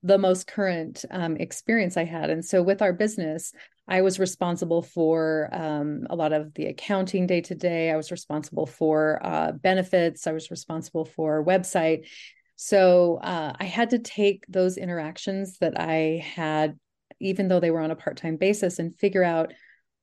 the 0.02 0.18
most 0.18 0.48
current 0.48 1.04
um, 1.12 1.36
experience 1.38 1.98
I 1.98 2.06
had. 2.06 2.30
And 2.30 2.44
so 2.44 2.64
with 2.64 2.82
our 2.82 2.94
business, 2.94 3.54
I 3.88 4.02
was 4.02 4.20
responsible 4.20 4.82
for 4.82 5.50
um, 5.52 6.08
a 6.10 6.16
lot 6.16 6.34
of 6.34 6.54
the 6.54 6.68
accounting 6.68 7.28
day 7.28 7.42
to 7.42 7.56
day. 7.56 7.92
I 7.92 7.98
was 7.98 8.12
responsible 8.12 8.66
for 8.66 9.20
uh, 9.24 9.52
benefits. 9.52 10.28
I 10.28 10.32
was 10.32 10.52
responsible 10.52 11.06
for 11.06 11.44
website. 11.44 12.08
So 12.56 13.18
uh, 13.18 13.54
I 13.60 13.66
had 13.66 13.90
to 13.90 14.00
take 14.00 14.46
those 14.48 14.78
interactions 14.78 15.58
that 15.60 15.80
I 15.80 16.24
had, 16.36 16.78
even 17.20 17.48
though 17.48 17.60
they 17.60 17.72
were 17.72 17.82
on 17.82 17.92
a 17.92 17.96
part 17.96 18.18
time 18.18 18.38
basis, 18.38 18.78
and 18.80 18.98
figure 18.98 19.24
out 19.24 19.54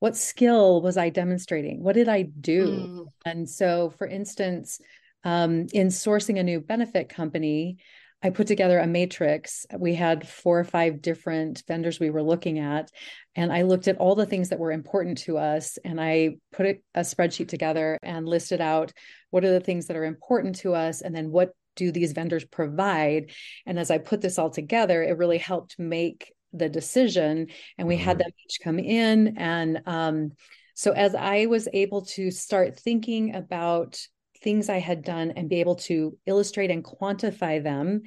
what 0.01 0.17
skill 0.17 0.83
was 0.83 0.97
I 0.97 1.09
demonstrating? 1.09 1.83
What 1.83 1.95
did 1.95 2.09
I 2.09 2.23
do? 2.23 2.67
Mm. 2.67 3.07
And 3.25 3.49
so, 3.49 3.91
for 3.91 4.07
instance, 4.07 4.81
um, 5.25 5.67
in 5.73 5.89
sourcing 5.89 6.39
a 6.39 6.43
new 6.43 6.61
benefit 6.61 7.09
company, 7.09 7.79
I 8.23 8.31
put 8.31 8.49
together 8.49 8.79
a 8.79 8.87
matrix. 8.87 9.65
We 9.79 9.95
had 9.95 10.27
four 10.27 10.59
or 10.59 10.65
five 10.65 11.01
different 11.01 11.63
vendors 11.69 12.01
we 12.01 12.11
were 12.11 12.23
looking 12.23 12.59
at. 12.59 12.91
And 13.37 13.53
I 13.53 13.63
looked 13.63 13.87
at 13.87 13.99
all 13.99 14.17
the 14.17 14.27
things 14.27 14.49
that 14.49 14.59
were 14.59 14.73
important 14.73 15.19
to 15.19 15.39
us. 15.39 15.79
And 15.85 16.01
I 16.01 16.39
put 16.53 16.67
a, 16.67 16.81
a 16.95 17.01
spreadsheet 17.03 17.49
together 17.49 17.97
and 18.03 18.27
listed 18.27 18.61
out 18.61 18.93
what 19.31 19.45
are 19.45 19.53
the 19.53 19.61
things 19.61 19.87
that 19.87 19.97
are 19.97 20.05
important 20.05 20.57
to 20.57 20.75
us. 20.75 21.01
And 21.01 21.15
then 21.15 21.31
what 21.31 21.51
do 21.77 21.93
these 21.93 22.13
vendors 22.13 22.45
provide? 22.45 23.31
And 23.67 23.79
as 23.79 23.91
I 23.91 23.99
put 23.99 24.21
this 24.21 24.39
all 24.39 24.51
together, 24.51 25.03
it 25.03 25.17
really 25.17 25.39
helped 25.39 25.79
make 25.79 26.33
the 26.53 26.69
decision. 26.69 27.47
And 27.77 27.87
we 27.87 27.95
mm-hmm. 27.95 28.05
had 28.05 28.19
them 28.19 28.31
each 28.45 28.59
come 28.63 28.81
in. 28.81 29.39
And 29.39 29.83
um, 29.87 30.33
so 30.75 30.91
as 30.93 31.15
I 31.15 31.47
was 31.47 31.69
able 31.73 32.03
to 32.07 32.33
start 32.33 32.79
thinking 32.79 33.37
about 33.37 34.01
things 34.42 34.68
I 34.68 34.78
had 34.78 35.02
done 35.02 35.33
and 35.37 35.49
be 35.49 35.61
able 35.61 35.76
to 35.76 36.16
illustrate 36.26 36.71
and 36.71 36.85
quantify 36.85 37.62
them, 37.62 38.02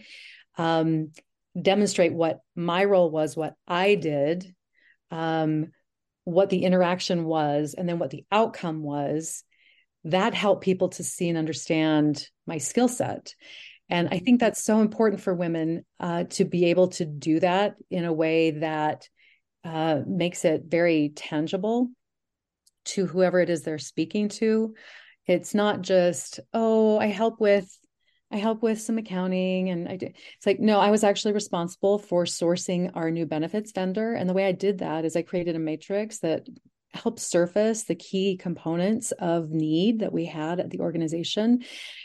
um, 0.57 1.11
demonstrate 1.59 2.13
what 2.13 2.39
my 2.55 2.83
role 2.85 3.09
was, 3.09 3.35
what 3.35 3.55
I 3.67 3.95
did, 3.95 4.53
um, 5.09 5.71
what 6.23 6.49
the 6.49 6.63
interaction 6.63 7.25
was, 7.25 7.75
and 7.77 7.87
then 7.87 7.99
what 7.99 8.09
the 8.09 8.25
outcome 8.31 8.83
was. 8.83 9.43
That 10.05 10.33
helped 10.33 10.63
people 10.63 10.89
to 10.89 11.03
see 11.03 11.29
and 11.29 11.37
understand 11.37 12.27
my 12.47 12.57
skill 12.57 12.87
set. 12.87 13.35
And 13.89 14.07
I 14.09 14.19
think 14.19 14.39
that's 14.39 14.63
so 14.63 14.79
important 14.79 15.21
for 15.21 15.35
women 15.35 15.85
uh, 15.99 16.23
to 16.31 16.45
be 16.45 16.65
able 16.65 16.87
to 16.89 17.05
do 17.05 17.39
that 17.41 17.75
in 17.89 18.05
a 18.05 18.13
way 18.13 18.51
that 18.51 19.07
uh, 19.63 19.99
makes 20.07 20.45
it 20.45 20.63
very 20.65 21.11
tangible 21.15 21.89
to 22.85 23.05
whoever 23.05 23.39
it 23.39 23.49
is 23.49 23.61
they're 23.61 23.77
speaking 23.77 24.29
to. 24.29 24.73
It's 25.27 25.53
not 25.53 25.81
just, 25.81 26.39
oh, 26.53 26.97
I 26.99 27.07
help 27.07 27.39
with 27.39 27.69
I 28.33 28.37
help 28.37 28.63
with 28.63 28.79
some 28.79 28.97
accounting 28.97 29.69
and 29.69 29.89
I 29.89 29.97
do. 29.97 30.05
It's 30.05 30.45
like, 30.45 30.59
no, 30.59 30.79
I 30.79 30.89
was 30.89 31.03
actually 31.03 31.33
responsible 31.33 31.99
for 31.99 32.23
sourcing 32.23 32.89
our 32.95 33.11
new 33.11 33.25
benefits 33.25 33.73
vendor. 33.73 34.13
And 34.13 34.29
the 34.29 34.33
way 34.33 34.45
I 34.45 34.53
did 34.53 34.77
that 34.77 35.03
is 35.03 35.17
I 35.17 35.21
created 35.21 35.57
a 35.57 35.59
matrix 35.59 36.19
that 36.19 36.47
helped 36.93 37.19
surface 37.19 37.83
the 37.83 37.95
key 37.95 38.37
components 38.37 39.11
of 39.19 39.49
need 39.49 39.99
that 39.99 40.13
we 40.13 40.25
had 40.25 40.59
at 40.59 40.69
the 40.69 40.79
organization. 40.79 41.63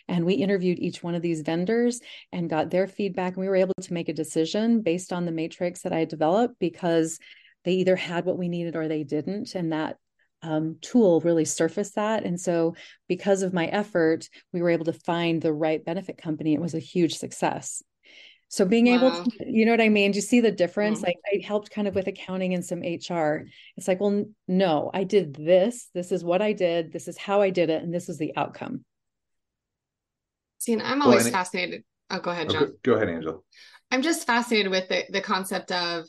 And 0.08 0.24
we 0.24 0.34
interviewed 0.34 0.78
each 0.78 1.02
one 1.02 1.14
of 1.14 1.22
these 1.22 1.42
vendors 1.42 2.00
and 2.32 2.50
got 2.50 2.70
their 2.70 2.86
feedback. 2.86 3.34
And 3.34 3.42
we 3.42 3.48
were 3.48 3.56
able 3.56 3.74
to 3.80 3.92
make 3.92 4.08
a 4.08 4.12
decision 4.14 4.82
based 4.82 5.12
on 5.12 5.26
the 5.26 5.32
matrix 5.32 5.82
that 5.82 5.92
I 5.92 6.04
developed 6.04 6.56
because 6.58 7.18
they 7.64 7.72
either 7.74 7.96
had 7.96 8.24
what 8.24 8.38
we 8.38 8.48
needed 8.48 8.74
or 8.76 8.88
they 8.88 9.04
didn't. 9.04 9.54
And 9.54 9.72
that 9.72 9.96
um, 10.42 10.76
tool 10.80 11.20
really 11.20 11.44
surfaced 11.44 11.94
that. 11.96 12.24
And 12.24 12.40
so, 12.40 12.74
because 13.08 13.42
of 13.42 13.52
my 13.52 13.66
effort, 13.66 14.28
we 14.52 14.62
were 14.62 14.70
able 14.70 14.84
to 14.86 14.92
find 14.92 15.40
the 15.40 15.52
right 15.52 15.84
benefit 15.84 16.18
company. 16.18 16.54
It 16.54 16.60
was 16.60 16.74
a 16.74 16.80
huge 16.80 17.16
success. 17.16 17.82
So, 18.48 18.64
being 18.64 18.86
wow. 18.86 18.94
able 18.94 19.24
to, 19.24 19.30
you 19.46 19.64
know 19.64 19.72
what 19.72 19.80
I 19.80 19.88
mean? 19.88 20.12
Do 20.12 20.16
you 20.16 20.22
see 20.22 20.40
the 20.40 20.52
difference? 20.52 20.98
Mm-hmm. 20.98 21.06
Like, 21.06 21.16
I 21.32 21.44
helped 21.44 21.70
kind 21.70 21.88
of 21.88 21.94
with 21.94 22.06
accounting 22.06 22.54
and 22.54 22.64
some 22.64 22.80
HR. 22.80 23.46
It's 23.76 23.88
like, 23.88 24.00
well, 24.00 24.24
no, 24.46 24.90
I 24.94 25.04
did 25.04 25.34
this. 25.34 25.88
This 25.94 26.12
is 26.12 26.22
what 26.22 26.42
I 26.42 26.52
did. 26.52 26.92
This 26.92 27.08
is 27.08 27.18
how 27.18 27.42
I 27.42 27.50
did 27.50 27.70
it. 27.70 27.82
And 27.82 27.92
this 27.92 28.08
is 28.08 28.18
the 28.18 28.36
outcome. 28.36 28.84
See, 30.58 30.72
and 30.72 30.82
I'm 30.82 31.02
always 31.02 31.24
well, 31.24 31.32
fascinated. 31.32 31.84
Oh, 32.10 32.20
go 32.20 32.30
ahead, 32.30 32.50
John. 32.50 32.62
Okay. 32.62 32.72
Go 32.82 32.94
ahead, 32.94 33.08
Angela. 33.08 33.38
I'm 33.90 34.02
just 34.02 34.26
fascinated 34.26 34.70
with 34.70 34.88
the, 34.88 35.04
the 35.10 35.20
concept 35.20 35.72
of 35.72 36.06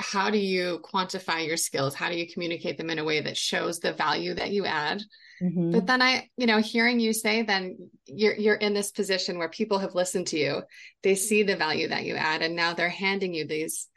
how 0.00 0.30
do 0.30 0.38
you 0.38 0.80
quantify 0.82 1.46
your 1.46 1.56
skills 1.56 1.94
how 1.94 2.08
do 2.08 2.16
you 2.16 2.26
communicate 2.30 2.78
them 2.78 2.90
in 2.90 2.98
a 2.98 3.04
way 3.04 3.20
that 3.20 3.36
shows 3.36 3.78
the 3.78 3.92
value 3.92 4.34
that 4.34 4.50
you 4.50 4.64
add 4.64 5.02
mm-hmm. 5.42 5.70
but 5.70 5.86
then 5.86 6.00
i 6.00 6.28
you 6.36 6.46
know 6.46 6.58
hearing 6.58 6.98
you 6.98 7.12
say 7.12 7.42
then 7.42 7.76
you're 8.06 8.34
you're 8.34 8.54
in 8.54 8.74
this 8.74 8.90
position 8.90 9.38
where 9.38 9.48
people 9.48 9.78
have 9.78 9.94
listened 9.94 10.26
to 10.26 10.38
you 10.38 10.62
they 11.02 11.14
see 11.14 11.42
the 11.42 11.56
value 11.56 11.88
that 11.88 12.04
you 12.04 12.14
add 12.14 12.42
and 12.42 12.56
now 12.56 12.72
they're 12.72 12.88
handing 12.88 13.34
you 13.34 13.46
these 13.46 13.88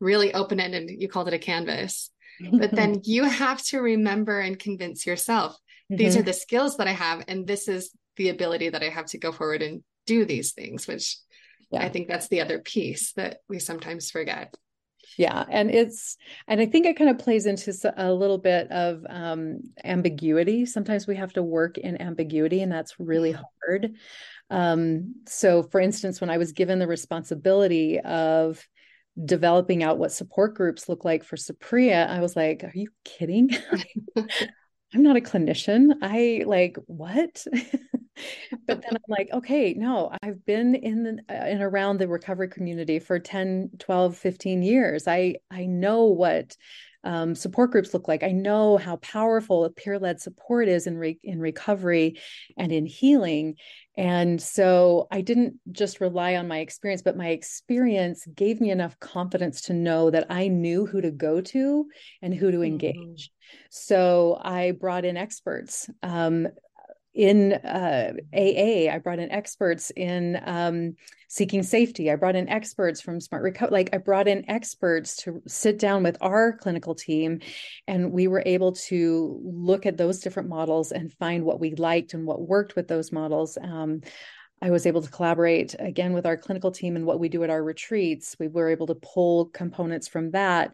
really 0.00 0.34
open-ended 0.34 0.90
you 0.90 1.08
called 1.08 1.28
it 1.28 1.34
a 1.34 1.38
canvas 1.38 2.10
but 2.52 2.70
then 2.74 3.00
you 3.04 3.24
have 3.24 3.62
to 3.62 3.80
remember 3.80 4.40
and 4.40 4.58
convince 4.58 5.06
yourself 5.06 5.52
mm-hmm. 5.52 5.96
these 5.96 6.16
are 6.16 6.20
mm-hmm. 6.20 6.26
the 6.26 6.32
skills 6.32 6.76
that 6.76 6.88
i 6.88 6.92
have 6.92 7.24
and 7.28 7.46
this 7.46 7.68
is 7.68 7.90
the 8.16 8.28
ability 8.28 8.68
that 8.68 8.82
i 8.82 8.88
have 8.88 9.06
to 9.06 9.18
go 9.18 9.32
forward 9.32 9.62
and 9.62 9.82
do 10.06 10.24
these 10.24 10.52
things 10.52 10.88
which 10.88 11.16
yeah. 11.70 11.84
i 11.84 11.88
think 11.88 12.08
that's 12.08 12.28
the 12.28 12.40
other 12.40 12.58
piece 12.58 13.12
that 13.12 13.38
we 13.48 13.58
sometimes 13.58 14.10
forget 14.10 14.52
yeah 15.16 15.44
and 15.50 15.70
it's 15.70 16.16
and 16.48 16.60
i 16.60 16.66
think 16.66 16.86
it 16.86 16.96
kind 16.96 17.10
of 17.10 17.18
plays 17.18 17.46
into 17.46 17.72
a 17.96 18.12
little 18.12 18.38
bit 18.38 18.70
of 18.70 19.04
um, 19.08 19.60
ambiguity 19.84 20.66
sometimes 20.66 21.06
we 21.06 21.16
have 21.16 21.32
to 21.32 21.42
work 21.42 21.78
in 21.78 22.00
ambiguity 22.00 22.62
and 22.62 22.72
that's 22.72 22.98
really 22.98 23.32
mm-hmm. 23.32 23.42
hard 23.66 23.94
um, 24.50 25.14
so 25.26 25.62
for 25.62 25.80
instance 25.80 26.20
when 26.20 26.30
i 26.30 26.38
was 26.38 26.52
given 26.52 26.78
the 26.78 26.86
responsibility 26.86 27.98
of 28.00 28.66
developing 29.22 29.82
out 29.82 29.98
what 29.98 30.12
support 30.12 30.54
groups 30.54 30.88
look 30.88 31.04
like 31.04 31.22
for 31.22 31.36
Saprea, 31.36 32.08
I 32.08 32.20
was 32.20 32.34
like, 32.34 32.64
are 32.64 32.72
you 32.74 32.88
kidding? 33.04 33.50
I'm 34.94 35.02
not 35.02 35.16
a 35.16 35.20
clinician. 35.20 35.92
I 36.02 36.42
like 36.46 36.76
what? 36.86 37.44
but 38.66 38.82
then 38.82 38.90
I'm 38.90 39.02
like, 39.08 39.30
okay, 39.32 39.74
no, 39.74 40.12
I've 40.22 40.44
been 40.44 40.74
in 40.74 41.02
the, 41.02 41.18
uh, 41.28 41.32
and 41.32 41.62
around 41.62 41.98
the 41.98 42.08
recovery 42.08 42.48
community 42.48 42.98
for 42.98 43.18
10, 43.18 43.70
12, 43.78 44.16
15 44.16 44.62
years. 44.62 45.08
I 45.08 45.36
I 45.50 45.66
know 45.66 46.04
what 46.04 46.56
um, 47.04 47.34
support 47.34 47.70
groups 47.70 47.92
look 47.92 48.08
like. 48.08 48.22
I 48.22 48.32
know 48.32 48.76
how 48.76 48.96
powerful 48.96 49.64
a 49.64 49.70
peer 49.70 49.98
led 49.98 50.20
support 50.20 50.68
is 50.68 50.86
in 50.86 50.96
re- 50.96 51.18
in 51.22 51.40
recovery 51.40 52.20
and 52.56 52.72
in 52.72 52.86
healing. 52.86 53.56
And 53.96 54.40
so 54.40 55.08
I 55.10 55.20
didn't 55.20 55.54
just 55.70 56.00
rely 56.00 56.36
on 56.36 56.48
my 56.48 56.58
experience, 56.58 57.02
but 57.02 57.16
my 57.16 57.28
experience 57.28 58.26
gave 58.34 58.60
me 58.60 58.70
enough 58.70 58.98
confidence 59.00 59.62
to 59.62 59.74
know 59.74 60.10
that 60.10 60.26
I 60.30 60.48
knew 60.48 60.86
who 60.86 61.00
to 61.00 61.10
go 61.10 61.40
to 61.40 61.86
and 62.22 62.32
who 62.32 62.50
to 62.50 62.58
mm-hmm. 62.58 62.64
engage. 62.64 62.94
Mm-hmm. 62.94 63.66
So 63.70 64.38
I 64.40 64.72
brought 64.72 65.04
in 65.04 65.16
experts. 65.16 65.90
Um, 66.02 66.48
in 67.14 67.52
uh, 67.52 68.12
AA, 68.34 68.90
I 68.90 68.98
brought 69.02 69.18
in 69.18 69.30
experts 69.30 69.90
in 69.94 70.40
um, 70.44 70.96
seeking 71.28 71.62
safety. 71.62 72.10
I 72.10 72.16
brought 72.16 72.36
in 72.36 72.48
experts 72.48 73.00
from 73.00 73.20
Smart 73.20 73.42
Recovery. 73.42 73.72
Like 73.72 73.90
I 73.92 73.98
brought 73.98 74.28
in 74.28 74.48
experts 74.48 75.16
to 75.24 75.42
sit 75.46 75.78
down 75.78 76.02
with 76.02 76.16
our 76.20 76.56
clinical 76.56 76.94
team, 76.94 77.40
and 77.86 78.12
we 78.12 78.28
were 78.28 78.42
able 78.46 78.72
to 78.72 79.40
look 79.44 79.84
at 79.84 79.98
those 79.98 80.20
different 80.20 80.48
models 80.48 80.90
and 80.90 81.12
find 81.12 81.44
what 81.44 81.60
we 81.60 81.74
liked 81.74 82.14
and 82.14 82.26
what 82.26 82.40
worked 82.40 82.76
with 82.76 82.88
those 82.88 83.12
models. 83.12 83.58
Um, 83.60 84.00
I 84.62 84.70
was 84.70 84.86
able 84.86 85.02
to 85.02 85.10
collaborate 85.10 85.74
again 85.78 86.12
with 86.12 86.24
our 86.24 86.36
clinical 86.36 86.70
team 86.70 86.96
and 86.96 87.04
what 87.04 87.20
we 87.20 87.28
do 87.28 87.42
at 87.44 87.50
our 87.50 87.62
retreats. 87.62 88.36
We 88.38 88.48
were 88.48 88.70
able 88.70 88.86
to 88.86 88.94
pull 88.94 89.46
components 89.46 90.08
from 90.08 90.30
that. 90.30 90.72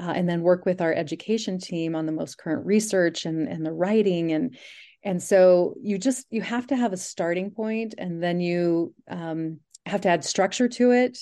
Uh, 0.00 0.12
and 0.14 0.28
then 0.28 0.42
work 0.42 0.64
with 0.64 0.80
our 0.80 0.94
education 0.94 1.58
team 1.58 1.96
on 1.96 2.06
the 2.06 2.12
most 2.12 2.38
current 2.38 2.64
research 2.64 3.26
and, 3.26 3.48
and 3.48 3.66
the 3.66 3.72
writing 3.72 4.30
and 4.30 4.56
and 5.04 5.22
so 5.22 5.74
you 5.80 5.98
just 5.98 6.26
you 6.30 6.42
have 6.42 6.66
to 6.66 6.76
have 6.76 6.92
a 6.92 6.96
starting 6.96 7.50
point 7.50 7.94
and 7.98 8.22
then 8.22 8.40
you 8.40 8.94
um, 9.08 9.60
have 9.86 10.00
to 10.02 10.08
add 10.08 10.24
structure 10.24 10.68
to 10.68 10.90
it 10.90 11.18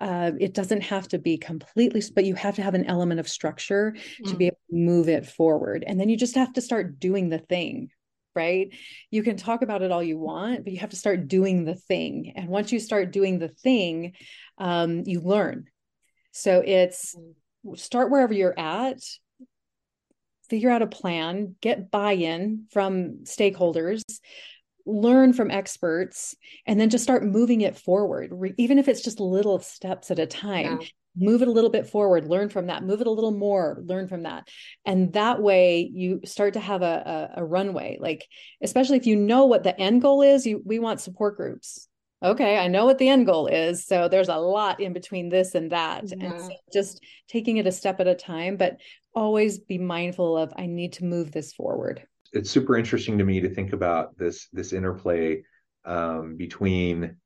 uh, 0.00 0.32
it 0.40 0.52
doesn't 0.52 0.80
have 0.80 1.06
to 1.08 1.18
be 1.18 1.38
completely 1.38 2.02
but 2.14 2.24
you 2.24 2.34
have 2.34 2.56
to 2.56 2.62
have 2.62 2.74
an 2.74 2.86
element 2.86 3.20
of 3.20 3.28
structure 3.28 3.94
mm. 3.94 4.30
to 4.30 4.36
be 4.36 4.44
mm. 4.44 4.48
able 4.48 4.58
to 4.70 4.76
move 4.76 5.08
it 5.08 5.26
forward 5.26 5.84
and 5.86 5.98
then 5.98 6.08
you 6.08 6.16
just 6.16 6.34
have 6.34 6.52
to 6.52 6.60
start 6.60 6.98
doing 6.98 7.28
the 7.28 7.38
thing 7.38 7.88
right 8.34 8.74
you 9.10 9.22
can 9.22 9.36
talk 9.36 9.62
about 9.62 9.82
it 9.82 9.92
all 9.92 10.02
you 10.02 10.18
want 10.18 10.64
but 10.64 10.72
you 10.72 10.80
have 10.80 10.90
to 10.90 10.96
start 10.96 11.28
doing 11.28 11.64
the 11.64 11.74
thing 11.74 12.32
and 12.36 12.48
once 12.48 12.72
you 12.72 12.80
start 12.80 13.12
doing 13.12 13.38
the 13.38 13.48
thing 13.48 14.12
um, 14.58 15.02
you 15.06 15.20
learn 15.20 15.66
so 16.32 16.62
it's 16.64 17.14
mm. 17.14 17.78
start 17.78 18.10
wherever 18.10 18.34
you're 18.34 18.58
at 18.58 18.98
figure 20.52 20.68
out 20.68 20.82
a 20.82 20.86
plan, 20.86 21.56
get 21.62 21.90
buy 21.90 22.12
in 22.12 22.66
from 22.70 23.24
stakeholders, 23.24 24.02
learn 24.84 25.32
from 25.32 25.50
experts, 25.50 26.36
and 26.66 26.78
then 26.78 26.90
just 26.90 27.02
start 27.02 27.24
moving 27.24 27.62
it 27.62 27.74
forward, 27.78 28.30
even 28.58 28.78
if 28.78 28.86
it's 28.86 29.00
just 29.00 29.18
little 29.18 29.60
steps 29.60 30.10
at 30.10 30.18
a 30.18 30.26
time. 30.26 30.78
Yeah. 30.82 30.86
move 31.16 31.40
it 31.40 31.48
a 31.48 31.50
little 31.50 31.70
bit 31.70 31.86
forward 31.86 32.24
learn 32.24 32.48
from 32.48 32.68
that 32.68 32.82
move 32.82 33.02
it 33.02 33.06
a 33.06 33.10
little 33.10 33.36
more 33.36 33.82
learn 33.84 34.08
from 34.08 34.22
that 34.22 34.48
and 34.86 35.12
that 35.12 35.42
way 35.42 35.90
you 35.92 36.20
start 36.24 36.54
to 36.54 36.60
have 36.60 36.80
a, 36.80 37.28
a, 37.36 37.40
a 37.42 37.44
runway 37.44 37.98
like 38.00 38.26
especially 38.62 38.96
if 38.96 39.04
you 39.04 39.14
know 39.14 39.44
what 39.44 39.62
the 39.62 39.78
end 39.78 40.00
goal 40.00 40.22
is 40.22 40.46
you 40.46 40.62
we 40.64 40.78
want 40.78 41.02
support 41.02 41.36
groups 41.36 41.86
okay 42.22 42.58
i 42.58 42.68
know 42.68 42.84
what 42.84 42.98
the 42.98 43.08
end 43.08 43.26
goal 43.26 43.46
is 43.46 43.84
so 43.84 44.08
there's 44.08 44.28
a 44.28 44.36
lot 44.36 44.80
in 44.80 44.92
between 44.92 45.28
this 45.28 45.54
and 45.54 45.72
that 45.72 46.04
yeah. 46.06 46.26
and 46.26 46.40
so 46.40 46.50
just 46.72 47.00
taking 47.28 47.56
it 47.56 47.66
a 47.66 47.72
step 47.72 48.00
at 48.00 48.06
a 48.06 48.14
time 48.14 48.56
but 48.56 48.76
always 49.14 49.58
be 49.58 49.78
mindful 49.78 50.36
of 50.36 50.52
i 50.56 50.66
need 50.66 50.92
to 50.92 51.04
move 51.04 51.32
this 51.32 51.52
forward 51.52 52.02
it's 52.32 52.50
super 52.50 52.76
interesting 52.76 53.18
to 53.18 53.24
me 53.24 53.40
to 53.40 53.54
think 53.54 53.72
about 53.72 54.16
this 54.16 54.48
this 54.52 54.72
interplay 54.72 55.42
um, 55.84 56.36
between 56.36 57.16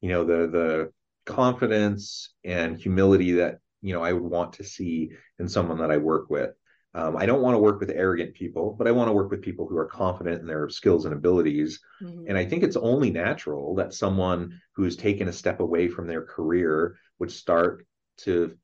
you 0.00 0.08
know 0.08 0.24
the 0.24 0.48
the 0.48 0.92
confidence 1.24 2.34
and 2.44 2.76
humility 2.76 3.32
that 3.32 3.58
you 3.82 3.92
know 3.92 4.02
I 4.02 4.12
would 4.12 4.22
want 4.22 4.54
to 4.54 4.64
see 4.64 5.10
in 5.38 5.48
someone 5.48 5.78
that 5.78 5.90
I 5.90 5.98
work 5.98 6.30
with. 6.30 6.50
Um, 6.94 7.16
I 7.16 7.26
don't 7.26 7.42
want 7.42 7.54
to 7.54 7.58
work 7.58 7.80
with 7.80 7.90
arrogant 7.90 8.34
people, 8.34 8.74
but 8.76 8.88
I 8.88 8.92
want 8.92 9.08
to 9.08 9.12
work 9.12 9.30
with 9.30 9.42
people 9.42 9.66
who 9.66 9.76
are 9.76 9.86
confident 9.86 10.40
in 10.40 10.46
their 10.46 10.68
skills 10.70 11.04
and 11.04 11.14
abilities. 11.14 11.80
Mm-hmm. 12.02 12.24
And 12.28 12.38
I 12.38 12.46
think 12.46 12.62
it's 12.62 12.76
only 12.76 13.10
natural 13.10 13.74
that 13.76 13.92
someone 13.92 14.60
who 14.74 14.84
has 14.84 14.96
taken 14.96 15.28
a 15.28 15.32
step 15.32 15.60
away 15.60 15.88
from 15.88 16.06
their 16.06 16.22
career 16.22 16.96
would 17.18 17.30
start 17.30 17.86
to, 18.18 18.56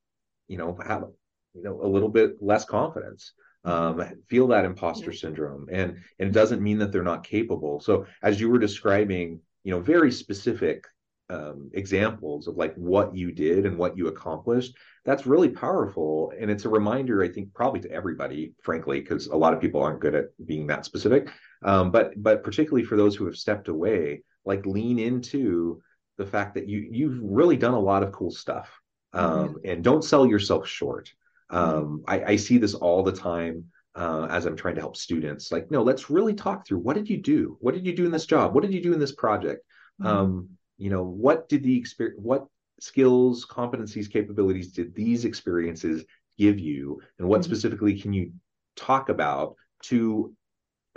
you 0.47 0.57
know, 0.57 0.77
have 0.85 1.05
you 1.53 1.63
know 1.63 1.79
a 1.81 1.87
little 1.87 2.09
bit 2.09 2.41
less 2.41 2.65
confidence, 2.65 3.33
mm-hmm. 3.65 4.01
um, 4.01 4.11
feel 4.27 4.47
that 4.47 4.65
imposter 4.65 5.11
yeah. 5.11 5.19
syndrome, 5.19 5.67
and 5.71 5.97
and 6.19 6.29
it 6.29 6.33
doesn't 6.33 6.63
mean 6.63 6.79
that 6.79 6.91
they're 6.91 7.03
not 7.03 7.23
capable. 7.23 7.79
So 7.79 8.07
as 8.23 8.41
you 8.41 8.49
were 8.49 8.59
describing, 8.59 9.39
you 9.63 9.71
know, 9.71 9.79
very 9.79 10.11
specific 10.11 10.83
um, 11.29 11.71
examples 11.73 12.47
of 12.47 12.55
like 12.55 12.75
what 12.75 13.15
you 13.15 13.31
did 13.31 13.65
and 13.65 13.77
what 13.77 13.97
you 13.97 14.07
accomplished 14.07 14.75
that's 15.05 15.27
really 15.27 15.49
powerful. 15.49 16.31
And 16.39 16.51
it's 16.51 16.65
a 16.65 16.69
reminder 16.69 17.23
i 17.23 17.27
think 17.27 17.53
probably 17.53 17.79
to 17.81 17.91
everybody 17.91 18.53
frankly 18.61 18.99
because 18.99 19.27
a 19.27 19.35
lot 19.35 19.53
of 19.53 19.61
people 19.61 19.81
aren't 19.81 20.01
good 20.01 20.15
at 20.15 20.25
being 20.45 20.67
that 20.67 20.85
specific 20.85 21.29
um, 21.63 21.91
but 21.91 22.11
but 22.21 22.43
particularly 22.43 22.85
for 22.85 22.95
those 22.95 23.15
who 23.15 23.25
have 23.25 23.37
stepped 23.37 23.67
away 23.67 24.23
like 24.45 24.65
lean 24.65 24.99
into 24.99 25.81
the 26.17 26.25
fact 26.25 26.53
that 26.55 26.67
you 26.69 26.87
you've 26.91 27.19
really 27.21 27.57
done 27.57 27.73
a 27.73 27.79
lot 27.79 28.03
of 28.03 28.11
cool 28.11 28.31
stuff 28.31 28.69
um, 29.15 29.29
mm-hmm. 29.29 29.57
and 29.65 29.83
don't 29.83 30.03
sell 30.03 30.25
yourself 30.25 30.67
short. 30.67 31.11
Um, 31.49 32.03
I, 32.07 32.23
I, 32.23 32.35
see 32.37 32.57
this 32.57 32.73
all 32.73 33.03
the 33.03 33.11
time 33.11 33.65
uh, 33.93 34.27
as 34.31 34.47
i'm 34.47 34.55
trying 34.55 34.75
to 34.75 34.81
help 34.81 34.97
students. 34.97 35.51
Like 35.51 35.69
no 35.71 35.83
let's 35.83 36.09
really 36.09 36.33
talk 36.33 36.65
through 36.65 36.79
what 36.79 36.95
did 36.95 37.09
you 37.09 37.17
do? 37.17 37.57
What 37.59 37.75
did 37.75 37.85
you 37.85 37.95
do 37.95 38.05
in 38.05 38.11
this 38.11 38.25
job? 38.25 38.53
What 38.53 38.63
did 38.63 38.73
you 38.73 38.81
do 38.81 38.93
in 38.93 38.99
this 38.99 39.13
project? 39.13 39.63
Mm-hmm. 40.01 40.17
Um, 40.17 40.49
you 40.77 40.89
know 40.89 41.03
what 41.03 41.49
did 41.49 41.63
the 41.63 41.77
experience 41.77 42.19
what 42.21 42.47
skills 42.79 43.45
competencies 43.45 44.11
capabilities 44.11 44.71
did 44.71 44.93
these 44.93 45.25
experiences 45.25 46.03
give 46.37 46.59
you? 46.59 47.01
And 47.19 47.27
what 47.27 47.41
mm-hmm. 47.41 47.51
specifically 47.51 47.99
can 47.99 48.13
you 48.13 48.33
talk 48.75 49.09
about 49.09 49.55
to 49.83 50.33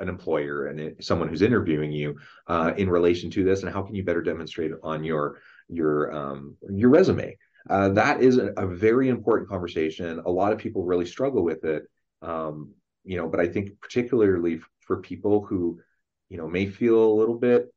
an 0.00 0.08
employer 0.08 0.66
and 0.66 0.80
it, 0.80 1.04
someone 1.04 1.28
who's 1.28 1.42
interviewing 1.42 1.92
you 1.92 2.16
uh, 2.48 2.72
in 2.76 2.90
relation 2.90 3.30
to 3.30 3.44
this? 3.44 3.62
And 3.62 3.72
how 3.72 3.82
can 3.82 3.94
you 3.94 4.04
better 4.04 4.22
demonstrate 4.22 4.72
it 4.72 4.78
on 4.82 5.04
your 5.04 5.40
your 5.68 6.12
um, 6.12 6.56
your 6.70 6.90
resume? 6.90 7.36
Uh, 7.68 7.90
that 7.90 8.22
is 8.22 8.38
a, 8.38 8.52
a, 8.56 8.66
very 8.66 9.08
important 9.10 9.48
conversation. 9.48 10.22
A 10.24 10.30
lot 10.30 10.52
of 10.52 10.58
people 10.58 10.84
really 10.84 11.04
struggle 11.04 11.44
with 11.44 11.64
it 11.64 11.82
um, 12.22 12.72
you 13.04 13.16
know 13.16 13.28
but 13.28 13.40
i 13.40 13.46
think 13.46 13.80
particularly 13.80 14.60
for 14.80 15.00
people 15.00 15.44
who 15.44 15.78
you 16.28 16.36
know 16.36 16.48
may 16.48 16.66
feel 16.66 17.04
a 17.04 17.18
little 17.18 17.38
bit 17.38 17.72